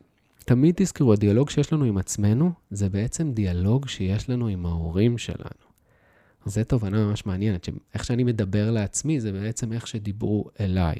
תמיד 0.44 0.74
תזכרו, 0.76 1.12
הדיאלוג 1.12 1.50
שיש 1.50 1.72
לנו 1.72 1.84
עם 1.84 1.98
עצמנו, 1.98 2.52
זה 2.70 2.88
בעצם 2.88 3.32
דיאלוג 3.32 3.88
שיש 3.88 4.30
לנו 4.30 4.48
עם 4.48 4.66
ההורים 4.66 5.18
שלנו. 5.18 5.64
זו 6.46 6.64
תובנה 6.64 7.06
ממש 7.06 7.26
מעניינת, 7.26 7.64
שאיך 7.64 8.04
שאני 8.04 8.24
מדבר 8.24 8.70
לעצמי, 8.70 9.20
זה 9.20 9.32
בעצם 9.32 9.72
איך 9.72 9.86
שדיברו 9.86 10.44
אליי. 10.60 10.94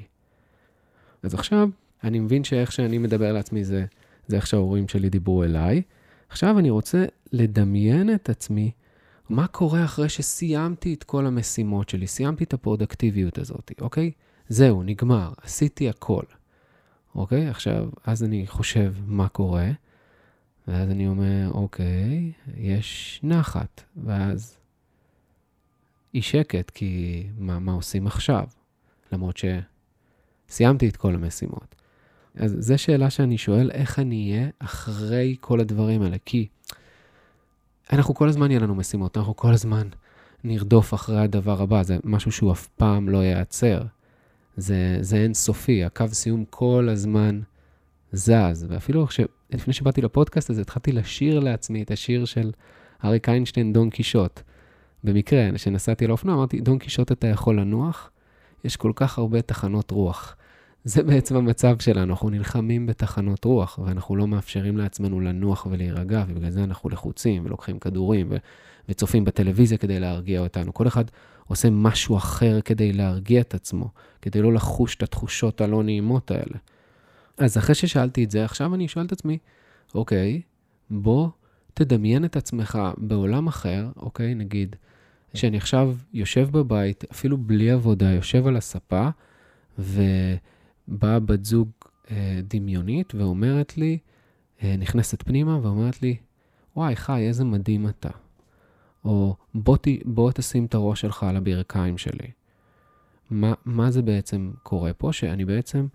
אז 1.23 1.35
עכשיו, 1.35 1.69
אני 2.05 2.21
מבין 2.21 2.45
שאיך 2.45 2.73
שאני 2.73 2.99
מדבר 2.99 3.33
לעצמי 3.33 3.65
זה, 3.65 3.85
זה 4.27 4.37
איך 4.37 4.47
שההורים 4.47 4.89
שלי 4.89 5.09
דיברו 5.09 5.45
אליי. 5.45 5.83
עכשיו 6.29 6.59
אני 6.59 6.71
רוצה 6.71 7.05
לדמיין 7.33 8.15
את 8.15 8.29
עצמי, 8.29 8.71
מה 9.29 9.47
קורה 9.47 9.85
אחרי 9.85 10.09
שסיימתי 10.09 10.95
את 10.95 11.05
כל 11.05 11.27
המשימות 11.27 11.89
שלי, 11.89 12.07
סיימתי 12.07 12.45
את 12.45 12.55
הפרודקטיביות 12.55 13.39
הזאת, 13.39 13.73
אוקיי? 13.81 14.11
זהו, 14.49 14.83
נגמר, 14.83 15.33
עשיתי 15.43 15.89
הכל. 15.89 16.23
אוקיי? 17.15 17.49
עכשיו, 17.49 17.89
אז 18.05 18.25
אני 18.25 18.47
חושב 18.47 18.95
מה 19.07 19.29
קורה, 19.29 19.71
ואז 20.69 20.91
אני 20.91 21.09
אומר, 21.09 21.51
אוקיי, 21.51 22.33
יש 22.57 23.21
נחת, 23.23 23.83
ואז 24.05 24.57
היא 26.13 26.23
שקט, 26.23 26.71
כי 26.71 27.27
מה, 27.39 27.59
מה 27.59 27.73
עושים 27.73 28.07
עכשיו? 28.07 28.45
למרות 29.13 29.37
שסיימתי 30.49 30.89
את 30.89 30.97
כל 30.97 31.15
המשימות. 31.15 31.75
אז 32.35 32.57
זו 32.59 32.79
שאלה 32.79 33.11
שאני 33.11 33.39
שואל, 33.39 33.71
איך 33.71 33.99
אני 33.99 34.33
אהיה 34.33 34.49
אחרי 34.59 35.37
כל 35.41 35.61
הדברים 35.61 36.03
האלה? 36.03 36.17
כי 36.25 36.49
אנחנו 37.93 38.15
כל 38.15 38.29
הזמן 38.29 38.51
יהיה 38.51 38.61
לנו 38.61 38.75
משימות, 38.75 39.17
אנחנו 39.17 39.37
כל 39.37 39.53
הזמן 39.53 39.89
נרדוף 40.45 40.95
אחרי 40.95 41.21
הדבר 41.21 41.63
הבא, 41.63 41.83
זה 41.83 41.99
משהו 42.05 42.33
שהוא 42.33 42.53
אף 42.53 42.67
פעם 42.67 43.09
לא 43.09 43.19
ייעצר. 43.19 43.83
זה, 44.57 44.97
זה 45.01 45.17
אינסופי, 45.17 45.85
הקו 45.85 46.05
סיום 46.13 46.45
כל 46.51 46.89
הזמן 46.93 47.41
זז. 48.13 48.67
ואפילו 48.69 49.09
ש... 49.09 49.21
לפני 49.51 49.73
שבאתי 49.73 50.01
לפודקאסט 50.03 50.51
הזה, 50.51 50.61
התחלתי 50.61 50.93
לשיר 50.93 51.41
לעצמי 51.41 51.83
את 51.83 51.91
השיר 51.91 52.25
של 52.25 52.53
אריק 53.05 53.29
איינשטיין, 53.29 53.73
דון 53.73 53.91
קישוט. 53.91 54.41
במקרה, 55.05 55.49
כשנסעתי 55.55 56.05
על 56.05 56.11
האופנוע, 56.11 56.35
אמרתי, 56.35 56.61
דון 56.61 56.79
קישוט 56.79 57.13
אתה 57.13 57.27
יכול 57.27 57.61
לנוח, 57.61 58.11
יש 58.65 58.77
כל 58.77 58.93
כך 58.97 59.19
הרבה 59.19 59.43
תחנות 59.43 59.91
רוח. 59.91 60.37
זה 60.85 61.03
בעצם 61.03 61.37
המצב 61.37 61.79
שלנו, 61.79 62.13
אנחנו 62.13 62.31
נלחמים 62.31 62.87
בתחנות 62.87 63.45
רוח, 63.45 63.79
ואנחנו 63.79 64.17
לא 64.17 64.27
מאפשרים 64.27 64.77
לעצמנו 64.77 65.21
לנוח 65.21 65.67
ולהירגע, 65.71 66.25
ובגלל 66.29 66.51
זה 66.51 66.65
אנחנו 66.65 66.89
לחוצים 66.91 67.47
ולוקחים 67.47 67.79
כדורים 67.79 68.27
ו- 68.31 68.37
וצופים 68.89 69.25
בטלוויזיה 69.25 69.79
כדי 69.79 70.01
להרגיע 70.01 70.41
אותנו. 70.41 70.75
כל 70.75 70.87
אחד 70.87 71.05
עושה 71.47 71.71
משהו 71.71 72.17
אחר 72.17 72.61
כדי 72.61 72.93
להרגיע 72.93 73.41
את 73.41 73.55
עצמו, 73.55 73.91
כדי 74.23 74.43
לא 74.43 74.53
לחוש 74.53 74.97
את 74.97 75.03
התחושות 75.03 75.61
הלא 75.61 75.83
נעימות 75.83 76.31
האלה. 76.31 76.59
אז 77.39 77.59
אחרי 77.59 77.75
ששאלתי 77.75 78.25
את 78.25 78.31
זה, 78.31 78.45
עכשיו 78.45 78.75
אני 78.75 78.89
שואל 78.89 79.07
את 79.07 79.13
עצמי, 79.13 79.39
אוקיי, 79.95 80.43
בוא 80.91 81.29
תדמיין 81.75 82.25
את 82.25 82.37
עצמך 82.37 82.79
בעולם 82.97 83.47
אחר, 83.47 83.89
אוקיי, 83.97 84.35
נגיד, 84.35 84.77
שאני 85.35 85.57
עכשיו 85.57 85.95
יושב 86.13 86.49
בבית, 86.51 87.05
אפילו 87.13 87.39
בלי 87.39 87.71
עבודה, 87.71 88.11
יושב 88.11 88.47
על 88.47 88.57
הספה, 88.57 89.09
ובאה 90.89 91.21
בת 91.21 91.45
זוג 91.45 91.69
אה, 92.11 92.41
דמיונית 92.49 93.15
ואומרת 93.15 93.79
לי, 93.79 93.99
אה, 94.63 94.77
נכנסת 94.77 95.23
פנימה 95.23 95.59
ואומרת 95.63 96.03
לי, 96.03 96.17
וואי, 96.77 96.97
חי, 96.97 97.21
איזה 97.21 97.45
מדהים 97.45 97.89
אתה. 97.89 98.11
או 99.05 99.37
בוא, 99.55 99.77
ת, 99.77 99.87
בוא 100.05 100.33
תשים 100.33 100.65
את 100.65 100.75
הראש 100.75 101.01
שלך 101.01 101.23
על 101.23 101.37
הברכיים 101.37 101.99
שלי. 101.99 102.31
מה, 103.31 103.53
מה 103.65 103.91
זה 103.91 104.03
בעצם 104.03 104.53
קורה 104.63 104.93
פה? 104.93 105.13
שאני 105.13 105.45
בעצם, 105.45 105.87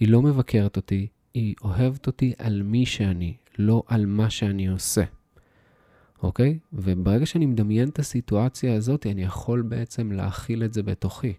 היא 0.00 0.08
לא 0.08 0.22
מבקרת 0.22 0.76
אותי, 0.76 1.06
היא 1.34 1.54
אוהבת 1.64 2.06
אותי 2.06 2.32
על 2.38 2.62
מי 2.62 2.86
שאני, 2.86 3.34
לא 3.58 3.82
על 3.86 4.06
מה 4.06 4.30
שאני 4.30 4.68
עושה. 4.68 5.04
אוקיי? 6.22 6.58
וברגע 6.72 7.26
שאני 7.26 7.46
מדמיין 7.46 7.88
את 7.88 7.98
הסיטואציה 7.98 8.74
הזאת, 8.74 9.06
אני 9.06 9.22
יכול 9.22 9.62
בעצם 9.62 10.12
להכיל 10.12 10.64
את 10.64 10.74
זה 10.74 10.82
בתוכי. 10.82 11.32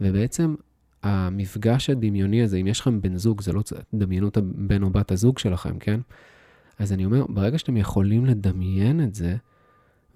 ובעצם 0.00 0.54
המפגש 1.02 1.90
הדמיוני 1.90 2.42
הזה, 2.42 2.56
אם 2.56 2.66
יש 2.66 2.80
לכם 2.80 3.00
בן 3.00 3.16
זוג, 3.16 3.40
זה 3.40 3.52
לא, 3.52 3.62
דמיינו 3.94 4.28
את 4.28 4.36
הבן 4.36 4.82
או 4.82 4.90
בת 4.90 5.12
הזוג 5.12 5.38
שלכם, 5.38 5.78
כן? 5.78 6.00
אז 6.78 6.92
אני 6.92 7.04
אומר, 7.04 7.26
ברגע 7.28 7.58
שאתם 7.58 7.76
יכולים 7.76 8.26
לדמיין 8.26 9.00
את 9.00 9.14
זה, 9.14 9.36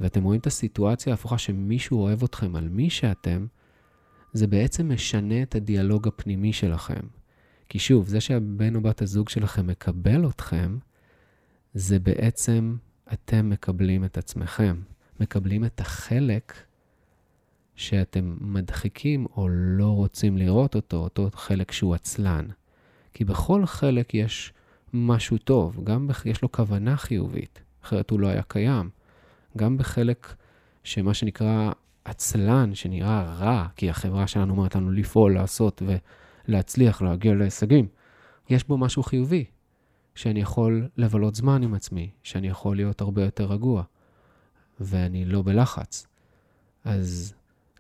ואתם 0.01 0.23
רואים 0.23 0.41
את 0.41 0.47
הסיטואציה 0.47 1.13
ההפוכה 1.13 1.39
שמישהו 1.39 2.03
אוהב 2.03 2.25
אתכם 2.25 2.57
על 2.57 2.69
מי 2.69 2.91
שאתם, 2.91 3.47
זה 4.33 4.47
בעצם 4.47 4.93
משנה 4.93 5.43
את 5.43 5.55
הדיאלוג 5.55 6.09
הפנימי 6.09 6.53
שלכם. 6.53 7.01
כי 7.69 7.79
שוב, 7.79 8.09
זה 8.09 8.21
שהבן 8.21 8.77
או 8.77 8.81
בת 8.81 9.03
הזוג 9.03 9.29
שלכם 9.29 9.67
מקבל 9.67 10.29
אתכם, 10.29 10.79
זה 11.75 11.99
בעצם 11.99 12.77
אתם 13.13 13.51
מקבלים 13.51 14.05
את 14.05 14.19
עצמכם, 14.19 14.77
מקבלים 15.21 15.65
את 15.65 15.81
החלק 15.81 16.55
שאתם 17.77 18.37
מדחיקים 18.41 19.27
או 19.37 19.49
לא 19.49 19.87
רוצים 19.87 20.37
לראות 20.37 20.75
אותו, 20.75 20.97
אותו 20.97 21.31
חלק 21.35 21.73
שהוא 21.73 21.95
עצלן. 21.95 22.47
כי 23.15 23.25
בכל 23.25 23.67
חלק 23.67 24.15
יש 24.15 24.53
משהו 24.93 25.39
טוב, 25.39 25.85
גם 25.85 26.09
יש 26.25 26.43
לו 26.43 26.53
כוונה 26.53 26.97
חיובית, 26.97 27.61
אחרת 27.85 28.11
הוא 28.11 28.21
לא 28.21 28.27
היה 28.27 28.43
קיים. 28.43 28.91
גם 29.57 29.77
בחלק 29.77 30.35
שמה 30.85 31.15
שנקרא 31.15 31.73
עצלן, 32.05 32.75
שנראה 32.75 33.23
רע, 33.23 33.67
כי 33.77 33.91
החברה 33.91 34.27
שלנו 34.27 34.53
אומרת 34.55 34.75
לנו 34.75 34.93
לפעול, 34.93 35.35
לעשות 35.35 35.83
ולהצליח, 36.49 37.03
להגיע 37.03 37.35
להישגים, 37.35 37.87
יש 38.51 38.65
בו 38.65 38.79
משהו 38.79 39.03
חיובי. 39.03 39.45
שאני 40.17 40.41
יכול 40.41 40.89
לבלות 40.97 41.35
זמן 41.35 41.63
עם 41.63 41.75
עצמי, 41.75 42.11
שאני 42.23 42.49
יכול 42.49 42.77
להיות 42.77 43.01
הרבה 43.01 43.25
יותר 43.25 43.45
רגוע, 43.45 43.83
ואני 44.81 45.25
לא 45.25 45.43
בלחץ. 45.43 46.07
אז 46.85 47.35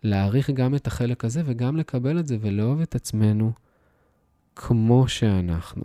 להעריך 0.06 0.50
גם 0.50 0.74
את 0.74 0.86
החלק 0.86 1.24
הזה 1.24 1.42
וגם 1.44 1.76
לקבל 1.76 2.18
את 2.18 2.26
זה 2.26 2.36
ולאהוב 2.40 2.80
את 2.80 2.94
עצמנו 2.94 3.52
כמו 4.56 5.08
שאנחנו. 5.08 5.84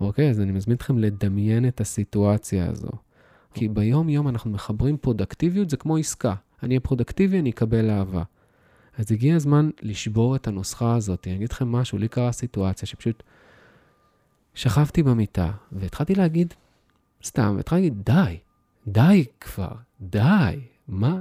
אוקיי? 0.00 0.30
אז 0.30 0.40
אני 0.40 0.52
מזמין 0.52 0.76
אתכם 0.76 0.98
לדמיין 0.98 1.68
את 1.68 1.80
הסיטואציה 1.80 2.70
הזו. 2.70 2.90
כי 3.54 3.68
ביום-יום 3.68 4.28
אנחנו 4.28 4.50
מחברים 4.50 4.96
פרודקטיביות, 4.96 5.70
זה 5.70 5.76
כמו 5.76 5.96
עסקה. 5.96 6.34
אני 6.62 6.74
אהיה 6.74 6.80
פרודקטיבי, 6.80 7.38
אני 7.38 7.50
אקבל 7.50 7.90
אהבה. 7.90 8.22
אז 8.98 9.12
הגיע 9.12 9.36
הזמן 9.36 9.70
לשבור 9.82 10.36
את 10.36 10.46
הנוסחה 10.46 10.94
הזאת. 10.94 11.26
אני 11.26 11.36
אגיד 11.36 11.52
לכם 11.52 11.72
משהו, 11.72 11.98
לי 11.98 12.08
קרה 12.08 12.32
סיטואציה 12.32 12.88
שפשוט 12.88 13.22
שכבתי 14.54 15.02
במיטה, 15.02 15.50
והתחלתי 15.72 16.14
להגיד, 16.14 16.54
סתם, 17.24 17.56
התחלתי 17.60 17.82
להגיד, 17.82 18.02
די, 18.04 18.38
די 18.86 19.24
כבר, 19.40 19.72
די, 20.00 20.60
מה, 20.88 21.20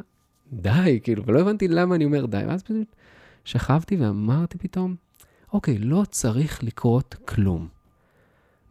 די, 0.53 0.99
כאילו, 1.03 1.25
ולא 1.25 1.39
הבנתי 1.39 1.67
למה 1.67 1.95
אני 1.95 2.05
אומר 2.05 2.25
די, 2.25 2.41
ואז 2.47 2.63
פשוט 2.63 2.95
שכבתי 3.45 3.95
ואמרתי 3.95 4.57
פתאום, 4.57 4.95
אוקיי, 5.53 5.77
לא 5.77 6.03
צריך 6.09 6.63
לקרות 6.63 7.15
כלום. 7.25 7.67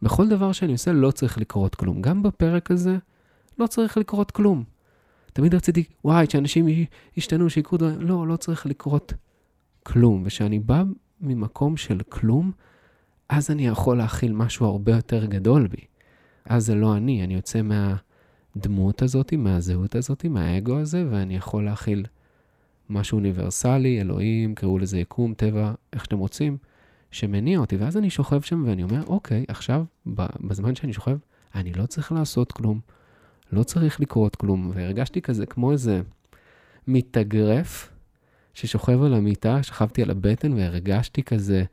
בכל 0.01 0.27
דבר 0.27 0.51
שאני 0.51 0.71
עושה 0.71 0.91
לא 0.91 1.11
צריך 1.11 1.37
לקרות 1.37 1.75
כלום. 1.75 2.01
גם 2.01 2.23
בפרק 2.23 2.71
הזה 2.71 2.97
לא 3.59 3.67
צריך 3.67 3.97
לקרות 3.97 4.31
כלום. 4.31 4.63
תמיד 5.33 5.55
רציתי, 5.55 5.83
וואי, 6.05 6.25
שאנשים 6.29 6.67
ישתנו, 7.17 7.49
שיקרו 7.49 7.77
דברים, 7.77 8.01
לא, 8.01 8.27
לא 8.27 8.35
צריך 8.35 8.65
לקרות 8.65 9.13
כלום. 9.83 10.23
וכשאני 10.25 10.59
בא 10.59 10.83
ממקום 11.21 11.77
של 11.77 11.99
כלום, 12.09 12.51
אז 13.29 13.51
אני 13.51 13.67
יכול 13.67 13.97
להכיל 13.97 14.33
משהו 14.33 14.65
הרבה 14.65 14.95
יותר 14.95 15.25
גדול 15.25 15.67
בי. 15.67 15.85
אז 16.45 16.65
זה 16.65 16.75
לא 16.75 16.97
אני, 16.97 17.23
אני 17.23 17.33
יוצא 17.33 17.61
מהדמות 18.55 19.01
הזאת, 19.01 19.33
מהזהות 19.33 19.95
הזאת, 19.95 20.25
מהאגו 20.25 20.79
הזה, 20.79 21.05
ואני 21.09 21.35
יכול 21.35 21.65
להכיל 21.65 22.05
משהו 22.89 23.15
אוניברסלי, 23.15 24.01
אלוהים, 24.01 24.55
קראו 24.55 24.79
לזה 24.79 24.99
יקום, 24.99 25.33
טבע, 25.33 25.73
איך 25.93 26.05
שאתם 26.05 26.17
רוצים, 26.17 26.57
שמניע 27.11 27.59
אותי. 27.59 27.75
ואז 27.77 27.97
אני 27.97 28.09
שוכב 28.09 28.41
שם 28.41 28.63
ואני 28.67 28.83
אומר, 28.83 29.03
אוקיי, 29.07 29.45
עכשיו, 29.47 29.83
בזמן 30.41 30.75
שאני 30.75 30.93
שוכב, 30.93 31.17
אני 31.55 31.73
לא 31.73 31.85
צריך 31.85 32.11
לעשות 32.11 32.51
כלום, 32.51 32.79
לא 33.51 33.63
צריך 33.63 33.99
לקרות 33.99 34.35
כלום. 34.35 34.71
והרגשתי 34.73 35.21
כזה 35.21 35.45
כמו 35.45 35.71
איזה 35.71 36.01
מתאגרף 36.87 37.91
ששוכב 38.53 39.03
על 39.03 39.13
המיטה, 39.13 39.63
שכבתי 39.63 40.03
על 40.03 40.11
הבטן 40.11 40.53
והרגשתי 40.53 41.23
כזה 41.23 41.63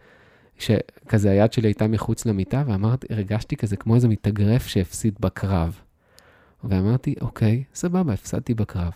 שכזה 0.58 1.30
היד 1.30 1.52
שלי 1.52 1.68
הייתה 1.68 1.86
מחוץ 1.86 2.26
למיטה, 2.26 2.64
ואמרתי, 2.66 3.06
הרגשתי 3.10 3.56
כזה 3.56 3.76
כמו 3.76 3.94
איזה 3.94 4.08
מתאגרף 4.08 4.66
שהפסיד 4.66 5.14
בקרב. 5.20 5.80
ואמרתי, 6.64 7.14
אוקיי, 7.20 7.64
סבבה, 7.74 8.12
הפסדתי 8.12 8.54
בקרב. 8.54 8.92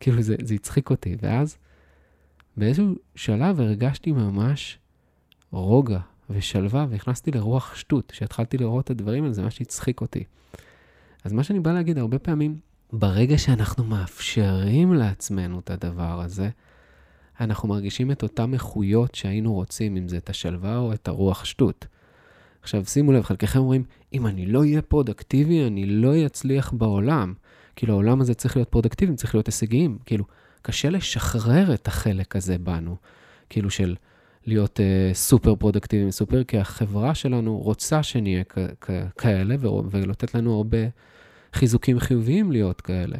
כאילו, 0.00 0.22
זה, 0.22 0.36
זה 0.42 0.54
הצחיק 0.54 0.90
אותי. 0.90 1.16
ואז 1.22 1.56
באיזשהו 2.56 2.94
שלב 3.14 3.60
הרגשתי 3.60 4.12
ממש 4.12 4.78
רוגע 5.50 5.98
ושלווה, 6.30 6.86
והכנסתי 6.90 7.30
לרוח 7.30 7.74
שטות. 7.74 8.10
כשהתחלתי 8.10 8.58
לראות 8.58 8.84
את 8.84 8.90
הדברים 8.90 9.22
האלה, 9.22 9.34
זה 9.34 9.42
ממש 9.42 9.60
הצחיק 9.60 10.00
אותי. 10.00 10.24
אז 11.24 11.32
מה 11.32 11.42
שאני 11.42 11.60
בא 11.60 11.72
להגיד, 11.72 11.98
הרבה 11.98 12.18
פעמים, 12.18 12.58
ברגע 12.92 13.38
שאנחנו 13.38 13.84
מאפשרים 13.84 14.94
לעצמנו 14.94 15.58
את 15.58 15.70
הדבר 15.70 16.20
הזה, 16.20 16.48
אנחנו 17.40 17.68
מרגישים 17.68 18.10
את 18.10 18.22
אותן 18.22 18.54
איכויות 18.54 19.14
שהיינו 19.14 19.54
רוצים, 19.54 19.96
אם 19.96 20.08
זה 20.08 20.16
את 20.16 20.30
השלווה 20.30 20.78
או 20.78 20.92
את 20.92 21.08
הרוח 21.08 21.44
שטות. 21.44 21.86
עכשיו, 22.62 22.84
שימו 22.84 23.12
לב, 23.12 23.22
חלקכם 23.22 23.58
אומרים, 23.58 23.84
אם 24.12 24.26
אני 24.26 24.46
לא 24.46 24.60
אהיה 24.60 24.82
פרודקטיבי, 24.82 25.66
אני 25.66 25.86
לא 25.86 26.26
אצליח 26.26 26.72
בעולם. 26.72 27.34
כאילו, 27.76 27.94
העולם 27.94 28.20
הזה 28.20 28.34
צריך 28.34 28.56
להיות 28.56 28.68
פרודקטיבי, 28.68 29.14
צריך 29.14 29.34
להיות 29.34 29.46
הישגיים. 29.46 29.98
כאילו, 30.06 30.24
קשה 30.62 30.90
לשחרר 30.90 31.74
את 31.74 31.88
החלק 31.88 32.36
הזה 32.36 32.58
בנו, 32.58 32.96
כאילו 33.50 33.70
של 33.70 33.96
להיות 34.46 34.80
uh, 34.80 35.14
סופר 35.14 35.54
פרודקטיביים, 35.54 36.10
סופר, 36.10 36.44
כי 36.44 36.58
החברה 36.58 37.14
שלנו 37.14 37.58
רוצה 37.58 38.02
שנהיה 38.02 38.42
כאלה, 39.18 39.56
ולתת 39.90 40.34
לנו 40.34 40.56
הרבה 40.56 40.78
חיזוקים 41.52 41.98
חיוביים 41.98 42.52
להיות 42.52 42.80
כאלה. 42.80 43.16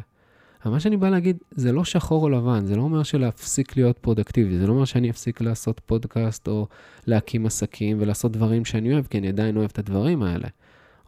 אבל 0.63 0.71
מה 0.71 0.79
שאני 0.79 0.97
בא 0.97 1.09
להגיד, 1.09 1.37
זה 1.51 1.71
לא 1.71 1.83
שחור 1.83 2.23
או 2.23 2.29
לבן, 2.29 2.65
זה 2.65 2.75
לא 2.75 2.81
אומר 2.81 3.03
שלהפסיק 3.03 3.77
להיות 3.77 3.97
פרודקטיבי, 3.97 4.57
זה 4.57 4.67
לא 4.67 4.73
אומר 4.73 4.85
שאני 4.85 5.09
אפסיק 5.09 5.41
לעשות 5.41 5.81
פודקאסט 5.85 6.47
או 6.47 6.67
להקים 7.07 7.45
עסקים 7.45 7.97
ולעשות 7.99 8.31
דברים 8.31 8.65
שאני 8.65 8.93
אוהב, 8.93 9.05
כי 9.07 9.17
אני 9.17 9.27
עדיין 9.27 9.57
אוהב 9.57 9.69
את 9.73 9.79
הדברים 9.79 10.23
האלה. 10.23 10.47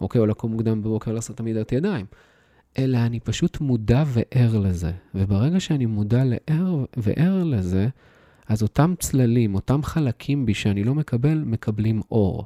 אוקיי, 0.01 0.21
או 0.21 0.25
לקום 0.25 0.51
מוקדם 0.51 0.81
בבוקר 0.81 1.11
לעשות 1.11 1.39
עמידת 1.39 1.71
ידיים. 1.71 2.05
אלא 2.77 2.97
אני 2.97 3.19
פשוט 3.19 3.61
מודע 3.61 4.03
וער 4.07 4.57
לזה. 4.57 4.91
וברגע 5.15 5.59
שאני 5.59 5.85
מודע 5.85 6.23
לער 6.25 6.85
וער 6.97 7.43
לזה, 7.43 7.87
אז 8.47 8.63
אותם 8.63 8.93
צללים, 8.99 9.55
אותם 9.55 9.83
חלקים 9.83 10.45
בי 10.45 10.53
שאני 10.53 10.83
לא 10.83 10.95
מקבל, 10.95 11.43
מקבלים 11.45 12.01
אור. 12.11 12.45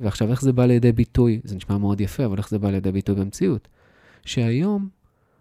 ועכשיו, 0.00 0.30
איך 0.30 0.42
זה 0.42 0.52
בא 0.52 0.66
לידי 0.66 0.92
ביטוי? 0.92 1.40
זה 1.44 1.56
נשמע 1.56 1.78
מאוד 1.78 2.00
יפה, 2.00 2.24
אבל 2.24 2.38
איך 2.38 2.50
זה 2.50 2.58
בא 2.58 2.70
לידי 2.70 2.92
ביטוי 2.92 3.14
במציאות? 3.14 3.68
שהיום, 4.24 4.88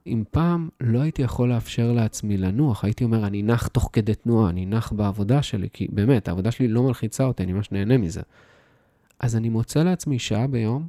אם 0.07 0.23
פעם 0.31 0.69
לא 0.81 0.99
הייתי 1.01 1.21
יכול 1.21 1.49
לאפשר 1.49 1.91
לעצמי 1.91 2.37
לנוח, 2.37 2.83
הייתי 2.83 3.03
אומר, 3.03 3.27
אני 3.27 3.41
נח 3.41 3.67
תוך 3.67 3.89
כדי 3.93 4.15
תנועה, 4.15 4.49
אני 4.49 4.65
נח 4.65 4.91
בעבודה 4.91 5.41
שלי, 5.41 5.67
כי 5.73 5.87
באמת, 5.91 6.27
העבודה 6.27 6.51
שלי 6.51 6.67
לא 6.67 6.83
מלחיצה 6.83 7.23
אותי, 7.23 7.43
אני 7.43 7.53
ממש 7.53 7.71
נהנה 7.71 7.97
מזה. 7.97 8.21
אז 9.19 9.35
אני 9.35 9.49
מוצא 9.49 9.83
לעצמי 9.83 10.19
שעה 10.19 10.47
ביום 10.47 10.87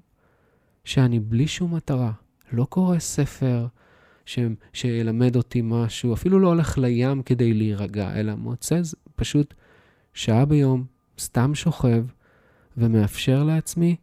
שאני 0.85 1.21
בלי 1.21 1.47
שום 1.47 1.75
מטרה, 1.75 2.13
לא 2.53 2.65
קורא 2.65 2.99
ספר 2.99 3.67
ש... 4.27 4.39
שילמד 4.73 5.37
אותי 5.37 5.61
משהו, 5.65 6.15
אפילו 6.15 6.39
לא 6.39 6.49
הולך 6.49 6.79
לים 6.79 7.23
כדי 7.23 7.55
להירגע, 7.55 8.15
אלא 8.15 8.35
מוצא 8.35 8.81
פשוט 9.17 9.55
שעה 10.15 10.45
ביום, 10.45 10.85
סתם 11.19 11.55
שוכב, 11.55 12.05
ומאפשר 12.77 13.45
לעצמי 13.45 13.97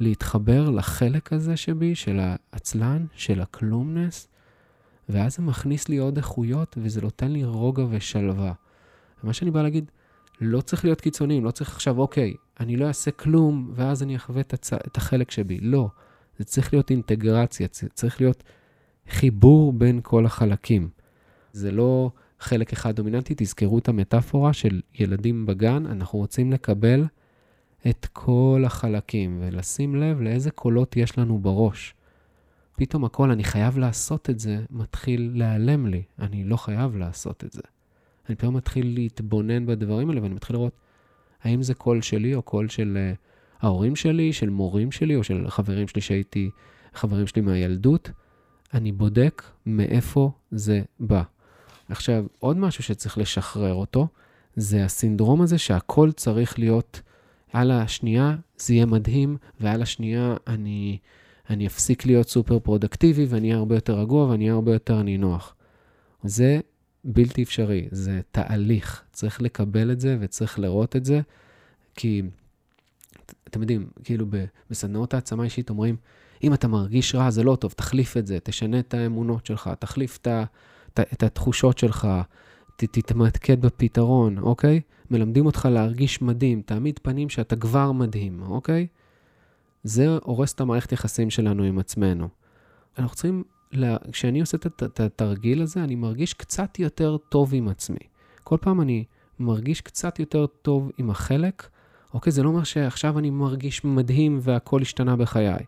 להתחבר 0.00 0.70
לחלק 0.70 1.32
הזה 1.32 1.56
שבי, 1.56 1.94
של 1.94 2.20
העצלן, 2.20 3.06
של 3.12 3.40
הכלומנס, 3.40 4.28
ואז 5.08 5.36
זה 5.36 5.42
מכניס 5.42 5.88
לי 5.88 5.96
עוד 5.96 6.16
איכויות, 6.16 6.78
וזה 6.80 7.00
נותן 7.00 7.30
לי 7.30 7.44
רוגע 7.44 7.84
ושלווה. 7.90 8.52
ומה 9.24 9.32
שאני 9.32 9.50
בא 9.50 9.62
להגיד, 9.62 9.90
לא 10.40 10.60
צריך 10.60 10.84
להיות 10.84 11.00
קיצוניים, 11.00 11.44
לא 11.44 11.50
צריך 11.50 11.74
עכשיו, 11.74 11.98
אוקיי, 11.98 12.34
אני 12.60 12.76
לא 12.76 12.86
אעשה 12.86 13.10
כלום, 13.10 13.72
ואז 13.74 14.02
אני 14.02 14.16
אחווה 14.16 14.40
את, 14.40 14.54
הצ... 14.54 14.72
את 14.72 14.96
החלק 14.96 15.30
שבי. 15.30 15.60
לא. 15.60 15.88
זה 16.38 16.44
צריך 16.44 16.72
להיות 16.72 16.90
אינטגרציה, 16.90 17.68
צריך 17.68 18.20
להיות 18.20 18.42
חיבור 19.08 19.72
בין 19.72 20.00
כל 20.02 20.26
החלקים. 20.26 20.88
זה 21.52 21.70
לא 21.70 22.10
חלק 22.40 22.72
אחד 22.72 22.96
דומיננטי, 22.96 23.34
תזכרו 23.36 23.78
את 23.78 23.88
המטאפורה 23.88 24.52
של 24.52 24.80
ילדים 24.94 25.46
בגן, 25.46 25.86
אנחנו 25.86 26.18
רוצים 26.18 26.52
לקבל 26.52 27.06
את 27.86 28.06
כל 28.12 28.62
החלקים 28.66 29.38
ולשים 29.40 29.96
לב 29.96 30.20
לאיזה 30.20 30.50
קולות 30.50 30.96
יש 30.96 31.18
לנו 31.18 31.38
בראש. 31.38 31.94
פתאום 32.78 33.04
הכל, 33.04 33.30
אני 33.30 33.44
חייב 33.44 33.78
לעשות 33.78 34.30
את 34.30 34.38
זה, 34.38 34.64
מתחיל 34.70 35.30
להיעלם 35.34 35.86
לי. 35.86 36.02
אני 36.18 36.44
לא 36.44 36.56
חייב 36.56 36.96
לעשות 36.96 37.44
את 37.44 37.52
זה. 37.52 37.60
אני 38.28 38.36
פתאום 38.36 38.56
מתחיל 38.56 38.94
להתבונן 38.94 39.66
בדברים 39.66 40.10
האלה, 40.10 40.22
ואני 40.22 40.34
מתחיל 40.34 40.56
לראות 40.56 40.72
האם 41.42 41.62
זה 41.62 41.74
קול 41.74 42.02
שלי 42.02 42.34
או 42.34 42.42
קול 42.42 42.68
של 42.68 42.98
uh, 43.14 43.18
ההורים 43.62 43.96
שלי, 43.96 44.32
של 44.32 44.50
מורים 44.50 44.92
שלי, 44.92 45.16
או 45.16 45.24
של 45.24 45.50
חברים 45.50 45.88
שלי 45.88 46.00
שהייתי, 46.00 46.50
חברים 46.94 47.26
שלי 47.26 47.42
מהילדות. 47.42 48.10
אני 48.74 48.92
בודק 48.92 49.42
מאיפה 49.66 50.30
זה 50.50 50.82
בא. 51.00 51.22
עכשיו, 51.88 52.24
עוד 52.38 52.56
משהו 52.56 52.82
שצריך 52.84 53.18
לשחרר 53.18 53.74
אותו, 53.74 54.08
זה 54.56 54.84
הסינדרום 54.84 55.42
הזה 55.42 55.58
שהכל 55.58 56.12
צריך 56.12 56.58
להיות 56.58 57.00
על 57.52 57.70
השנייה 57.70 58.36
זה 58.58 58.74
יהיה 58.74 58.86
מדהים, 58.86 59.36
ועל 59.60 59.82
השנייה 59.82 60.36
אני, 60.46 60.98
אני 61.50 61.66
אפסיק 61.66 62.06
להיות 62.06 62.28
סופר 62.28 62.58
פרודקטיבי 62.58 63.26
ואני 63.28 63.48
אהיה 63.48 63.58
הרבה 63.58 63.74
יותר 63.74 63.98
רגוע 63.98 64.26
ואני 64.26 64.44
אהיה 64.44 64.54
הרבה 64.54 64.72
יותר 64.72 65.02
נינוח. 65.02 65.54
זה 66.24 66.60
בלתי 67.04 67.42
אפשרי, 67.42 67.88
זה 67.90 68.20
תהליך. 68.30 69.02
צריך 69.12 69.42
לקבל 69.42 69.92
את 69.92 70.00
זה 70.00 70.16
וצריך 70.20 70.58
לראות 70.58 70.96
את 70.96 71.04
זה, 71.04 71.20
כי 71.94 72.22
אתם 73.48 73.60
יודעים, 73.60 73.86
כאילו 74.04 74.26
בסדנאות 74.70 75.14
העצמה 75.14 75.44
אישית 75.44 75.70
אומרים, 75.70 75.96
אם 76.42 76.54
אתה 76.54 76.68
מרגיש 76.68 77.14
רע, 77.14 77.30
זה 77.30 77.42
לא 77.42 77.56
טוב, 77.56 77.72
תחליף 77.72 78.16
את 78.16 78.26
זה, 78.26 78.38
תשנה 78.42 78.78
את 78.78 78.94
האמונות 78.94 79.46
שלך, 79.46 79.70
תחליף 79.78 80.18
את, 80.22 80.28
את, 80.88 81.00
את 81.12 81.22
התחושות 81.22 81.78
שלך, 81.78 82.08
ת, 82.76 82.84
תתמקד 82.84 83.60
בפתרון, 83.60 84.38
אוקיי? 84.38 84.80
מלמדים 85.10 85.46
אותך 85.46 85.68
להרגיש 85.72 86.22
מדהים, 86.22 86.62
תעמיד 86.62 86.98
פנים 87.02 87.28
שאתה 87.28 87.56
כבר 87.56 87.92
מדהים, 87.92 88.42
אוקיי? 88.42 88.86
זה 89.88 90.18
הורס 90.22 90.52
את 90.52 90.60
המערכת 90.60 90.92
יחסים 90.92 91.30
שלנו 91.30 91.62
עם 91.62 91.78
עצמנו. 91.78 92.28
אנחנו 92.98 93.14
צריכים, 93.14 93.44
לה... 93.72 93.96
כשאני 94.12 94.40
עושה 94.40 94.56
את 94.56 95.00
התרגיל 95.00 95.62
הזה, 95.62 95.84
אני 95.84 95.94
מרגיש 95.94 96.34
קצת 96.34 96.78
יותר 96.78 97.16
טוב 97.16 97.50
עם 97.54 97.68
עצמי. 97.68 97.98
כל 98.44 98.56
פעם 98.60 98.80
אני 98.80 99.04
מרגיש 99.38 99.80
קצת 99.80 100.18
יותר 100.18 100.46
טוב 100.46 100.90
עם 100.98 101.10
החלק, 101.10 101.68
אוקיי? 102.14 102.32
זה 102.32 102.42
לא 102.42 102.48
אומר 102.48 102.64
שעכשיו 102.64 103.18
אני 103.18 103.30
מרגיש 103.30 103.84
מדהים 103.84 104.38
והכל 104.42 104.82
השתנה 104.82 105.16
בחיי. 105.16 105.64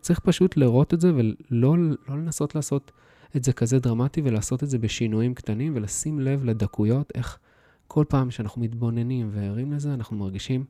צריך 0.00 0.20
פשוט 0.20 0.56
לראות 0.56 0.94
את 0.94 1.00
זה 1.00 1.12
ולא 1.14 1.76
לא 2.08 2.16
לנסות 2.16 2.54
לעשות 2.54 2.92
את 3.36 3.44
זה 3.44 3.52
כזה 3.52 3.78
דרמטי 3.78 4.20
ולעשות 4.24 4.62
את 4.62 4.70
זה 4.70 4.78
בשינויים 4.78 5.34
קטנים 5.34 5.72
ולשים 5.76 6.20
לב 6.20 6.44
לדקויות, 6.44 7.12
איך 7.14 7.38
כל 7.86 8.04
פעם 8.08 8.30
שאנחנו 8.30 8.62
מתבוננים 8.62 9.28
וערים 9.32 9.72
לזה, 9.72 9.94
אנחנו 9.94 10.16
מרגישים 10.16 10.64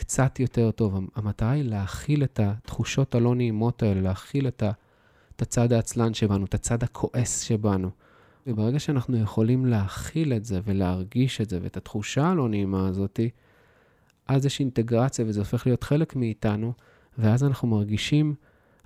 קצת 0.00 0.40
יותר 0.40 0.70
טוב. 0.70 0.94
המטרה 1.14 1.50
היא 1.50 1.64
להכיל 1.64 2.24
את 2.24 2.40
התחושות 2.42 3.14
הלא 3.14 3.34
נעימות 3.34 3.82
האלה, 3.82 4.00
להכיל 4.00 4.48
את, 4.48 4.62
ה, 4.62 4.70
את 5.36 5.42
הצד 5.42 5.72
העצלן 5.72 6.14
שבנו, 6.14 6.44
את 6.44 6.54
הצד 6.54 6.82
הכועס 6.82 7.40
שבנו. 7.40 7.90
וברגע 8.46 8.78
שאנחנו 8.78 9.18
יכולים 9.18 9.66
להכיל 9.66 10.32
את 10.32 10.44
זה 10.44 10.60
ולהרגיש 10.64 11.40
את 11.40 11.50
זה 11.50 11.58
ואת 11.62 11.76
התחושה 11.76 12.26
הלא 12.26 12.48
נעימה 12.48 12.88
הזאתי, 12.88 13.30
אז 14.26 14.46
יש 14.46 14.60
אינטגרציה 14.60 15.24
וזה 15.28 15.40
הופך 15.40 15.66
להיות 15.66 15.84
חלק 15.84 16.16
מאיתנו, 16.16 16.72
ואז 17.18 17.44
אנחנו 17.44 17.68
מרגישים 17.68 18.34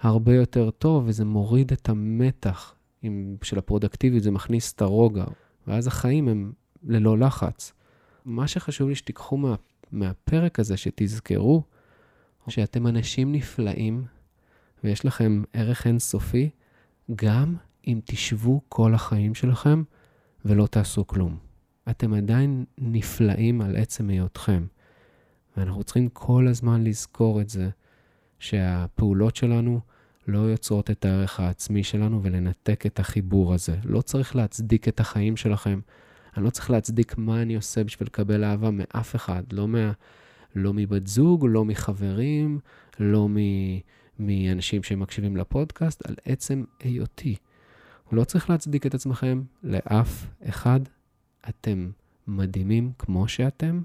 הרבה 0.00 0.34
יותר 0.34 0.70
טוב, 0.70 1.04
וזה 1.06 1.24
מוריד 1.24 1.72
את 1.72 1.88
המתח 1.88 2.74
עם, 3.02 3.36
של 3.42 3.58
הפרודקטיביות, 3.58 4.22
זה 4.22 4.30
מכניס 4.30 4.72
את 4.72 4.82
הרוגע, 4.82 5.24
ואז 5.66 5.86
החיים 5.86 6.28
הם 6.28 6.52
ללא 6.84 7.18
לחץ. 7.18 7.72
מה 8.24 8.48
שחשוב 8.48 8.88
לי 8.88 8.94
שתיקחו 8.94 9.36
מה, 9.36 9.54
מהפרק 9.94 10.60
הזה, 10.60 10.76
שתזכרו 10.76 11.62
שאתם 12.48 12.86
אנשים 12.86 13.32
נפלאים 13.32 14.04
ויש 14.84 15.04
לכם 15.04 15.42
ערך 15.52 15.86
אינסופי, 15.86 16.50
גם 17.14 17.56
אם 17.86 18.00
תשבו 18.04 18.60
כל 18.68 18.94
החיים 18.94 19.34
שלכם 19.34 19.82
ולא 20.44 20.66
תעשו 20.66 21.06
כלום. 21.06 21.38
אתם 21.90 22.14
עדיין 22.14 22.64
נפלאים 22.78 23.60
על 23.60 23.76
עצם 23.76 24.08
היותכם. 24.10 24.66
ואנחנו 25.56 25.84
צריכים 25.84 26.08
כל 26.08 26.48
הזמן 26.48 26.84
לזכור 26.84 27.40
את 27.40 27.48
זה, 27.48 27.68
שהפעולות 28.38 29.36
שלנו 29.36 29.80
לא 30.28 30.38
יוצרות 30.38 30.90
את 30.90 31.04
הערך 31.04 31.40
העצמי 31.40 31.82
שלנו 31.84 32.22
ולנתק 32.22 32.86
את 32.86 33.00
החיבור 33.00 33.54
הזה. 33.54 33.76
לא 33.84 34.00
צריך 34.00 34.36
להצדיק 34.36 34.88
את 34.88 35.00
החיים 35.00 35.36
שלכם. 35.36 35.80
אני 36.36 36.44
לא 36.44 36.50
צריך 36.50 36.70
להצדיק 36.70 37.18
מה 37.18 37.42
אני 37.42 37.54
עושה 37.56 37.84
בשביל 37.84 38.06
לקבל 38.06 38.44
אהבה 38.44 38.70
מאף 38.70 39.16
אחד, 39.16 39.42
לא, 39.52 39.68
מה, 39.68 39.92
לא 40.54 40.72
מבת 40.74 41.06
זוג, 41.06 41.46
לא 41.48 41.64
מחברים, 41.64 42.58
לא 43.00 43.28
מ, 43.28 43.36
מאנשים 44.18 44.82
שמקשיבים 44.82 45.36
לפודקאסט, 45.36 46.06
על 46.06 46.14
עצם 46.24 46.64
היותי. 46.80 47.36
לא 48.12 48.24
צריך 48.24 48.50
להצדיק 48.50 48.86
את 48.86 48.94
עצמכם 48.94 49.42
לאף 49.62 50.26
אחד. 50.48 50.80
אתם 51.48 51.90
מדהימים 52.26 52.92
כמו 52.98 53.28
שאתם 53.28 53.82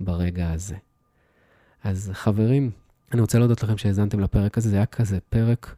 ברגע 0.00 0.52
הזה. 0.52 0.76
אז 1.84 2.10
חברים, 2.14 2.70
אני 3.12 3.20
רוצה 3.20 3.38
להודות 3.38 3.62
לכם 3.62 3.78
שהאזנתם 3.78 4.20
לפרק 4.20 4.58
הזה, 4.58 4.70
זה 4.70 4.76
היה 4.76 4.86
כזה 4.86 5.18
פרק 5.28 5.76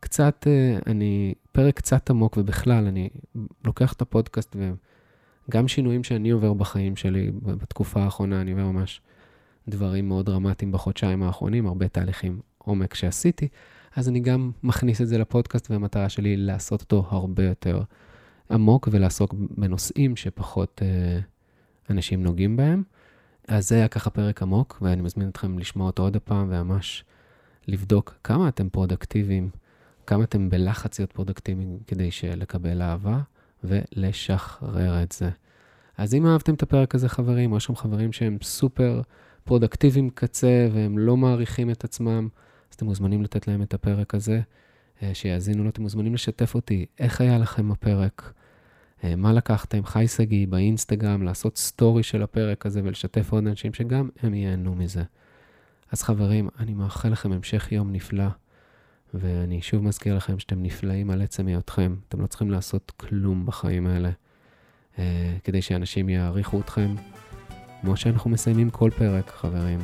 קצת, 0.00 0.46
אה, 0.46 0.78
אני, 0.86 1.34
פרק 1.52 1.76
קצת 1.76 2.10
עמוק, 2.10 2.36
ובכלל, 2.36 2.86
אני 2.86 3.08
לוקח 3.64 3.92
את 3.92 4.02
הפודקאסט 4.02 4.56
וגם 5.50 5.68
שינויים 5.68 6.04
שאני 6.04 6.30
עובר 6.30 6.52
בחיים 6.52 6.96
שלי 6.96 7.30
בתקופה 7.42 8.02
האחרונה, 8.02 8.40
אני 8.40 8.50
עובר 8.50 8.64
ממש 8.64 9.00
דברים 9.68 10.08
מאוד 10.08 10.26
דרמטיים 10.26 10.72
בחודשיים 10.72 11.22
האחרונים, 11.22 11.66
הרבה 11.66 11.88
תהליכים 11.88 12.40
עומק 12.58 12.94
שעשיתי, 12.94 13.48
אז 13.96 14.08
אני 14.08 14.20
גם 14.20 14.50
מכניס 14.62 15.00
את 15.00 15.08
זה 15.08 15.18
לפודקאסט, 15.18 15.70
והמטרה 15.70 16.08
שלי 16.08 16.36
לעשות 16.36 16.80
אותו 16.80 17.06
הרבה 17.10 17.44
יותר 17.44 17.82
עמוק 18.50 18.88
ולעסוק 18.92 19.34
בנושאים 19.56 20.16
שפחות 20.16 20.82
אה, 20.84 21.18
אנשים 21.90 22.22
נוגעים 22.22 22.56
בהם. 22.56 22.82
אז 23.48 23.68
זה 23.68 23.74
היה 23.74 23.88
ככה 23.88 24.10
פרק 24.10 24.42
עמוק, 24.42 24.78
ואני 24.82 25.02
מזמין 25.02 25.28
אתכם 25.28 25.58
לשמוע 25.58 25.86
אותו 25.86 26.02
עוד 26.02 26.16
הפעם, 26.16 26.46
וממש 26.50 27.04
לבדוק 27.68 28.14
כמה 28.24 28.48
אתם 28.48 28.68
פרודקטיביים, 28.68 29.50
כמה 30.06 30.24
אתם 30.24 30.50
בלחץ 30.50 30.98
להיות 30.98 31.12
פרודקטיביים 31.12 31.78
כדי 31.86 32.10
לקבל 32.36 32.82
אהבה, 32.82 33.20
ולשחרר 33.64 35.02
את 35.02 35.12
זה. 35.12 35.30
אז 36.00 36.14
אם 36.14 36.26
אהבתם 36.26 36.54
את 36.54 36.62
הפרק 36.62 36.94
הזה, 36.94 37.08
חברים, 37.08 37.52
או 37.52 37.56
יש 37.56 37.64
שם 37.64 37.76
חברים 37.76 38.12
שהם 38.12 38.38
סופר 38.42 39.00
פרודקטיביים 39.44 40.10
קצה, 40.10 40.68
והם 40.72 40.98
לא 40.98 41.16
מעריכים 41.16 41.70
את 41.70 41.84
עצמם, 41.84 42.28
אז 42.70 42.74
אתם 42.74 42.86
מוזמנים 42.86 43.22
לתת 43.22 43.48
להם 43.48 43.62
את 43.62 43.74
הפרק 43.74 44.14
הזה. 44.14 44.40
אה, 45.02 45.14
שיאזינו 45.14 45.64
לו, 45.64 45.70
אתם 45.70 45.82
מוזמנים 45.82 46.14
לשתף 46.14 46.54
אותי. 46.54 46.86
איך 46.98 47.20
היה 47.20 47.38
לכם 47.38 47.72
הפרק? 47.72 48.32
אה, 49.04 49.16
מה 49.16 49.32
לקחתם? 49.32 49.84
חי 49.84 50.08
שגיא 50.08 50.46
באינסטגרם, 50.46 51.22
לעשות 51.22 51.56
סטורי 51.58 52.02
של 52.02 52.22
הפרק 52.22 52.66
הזה 52.66 52.80
ולשתף 52.84 53.32
עוד 53.32 53.46
אנשים 53.46 53.74
שגם 53.74 54.08
הם 54.22 54.34
ייהנו 54.34 54.74
מזה. 54.74 55.02
אז 55.92 56.02
חברים, 56.02 56.48
אני 56.58 56.74
מאחל 56.74 57.08
לכם 57.08 57.32
המשך 57.32 57.72
יום 57.72 57.92
נפלא, 57.92 58.28
ואני 59.14 59.62
שוב 59.62 59.84
מזכיר 59.84 60.16
לכם 60.16 60.38
שאתם 60.38 60.62
נפלאים 60.62 61.10
על 61.10 61.22
עצם 61.22 61.46
היותכם. 61.46 61.94
אתם 62.08 62.20
לא 62.20 62.26
צריכים 62.26 62.50
לעשות 62.50 62.92
כלום 62.96 63.46
בחיים 63.46 63.86
האלה 63.86 64.10
כדי 65.44 65.62
שאנשים 65.62 66.08
יעריכו 66.08 66.60
אתכם. 66.60 66.94
כמו 67.80 67.96
שאנחנו 67.96 68.30
מסיימים 68.30 68.70
כל 68.70 68.90
פרק, 68.98 69.30
חברים. 69.30 69.78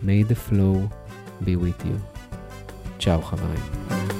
May 0.00 0.30
the 0.30 0.50
flow 0.50 0.94
be 1.42 1.46
with 1.46 1.82
you. 1.82 2.20
צ'או, 2.98 3.22
חברים. 3.22 4.17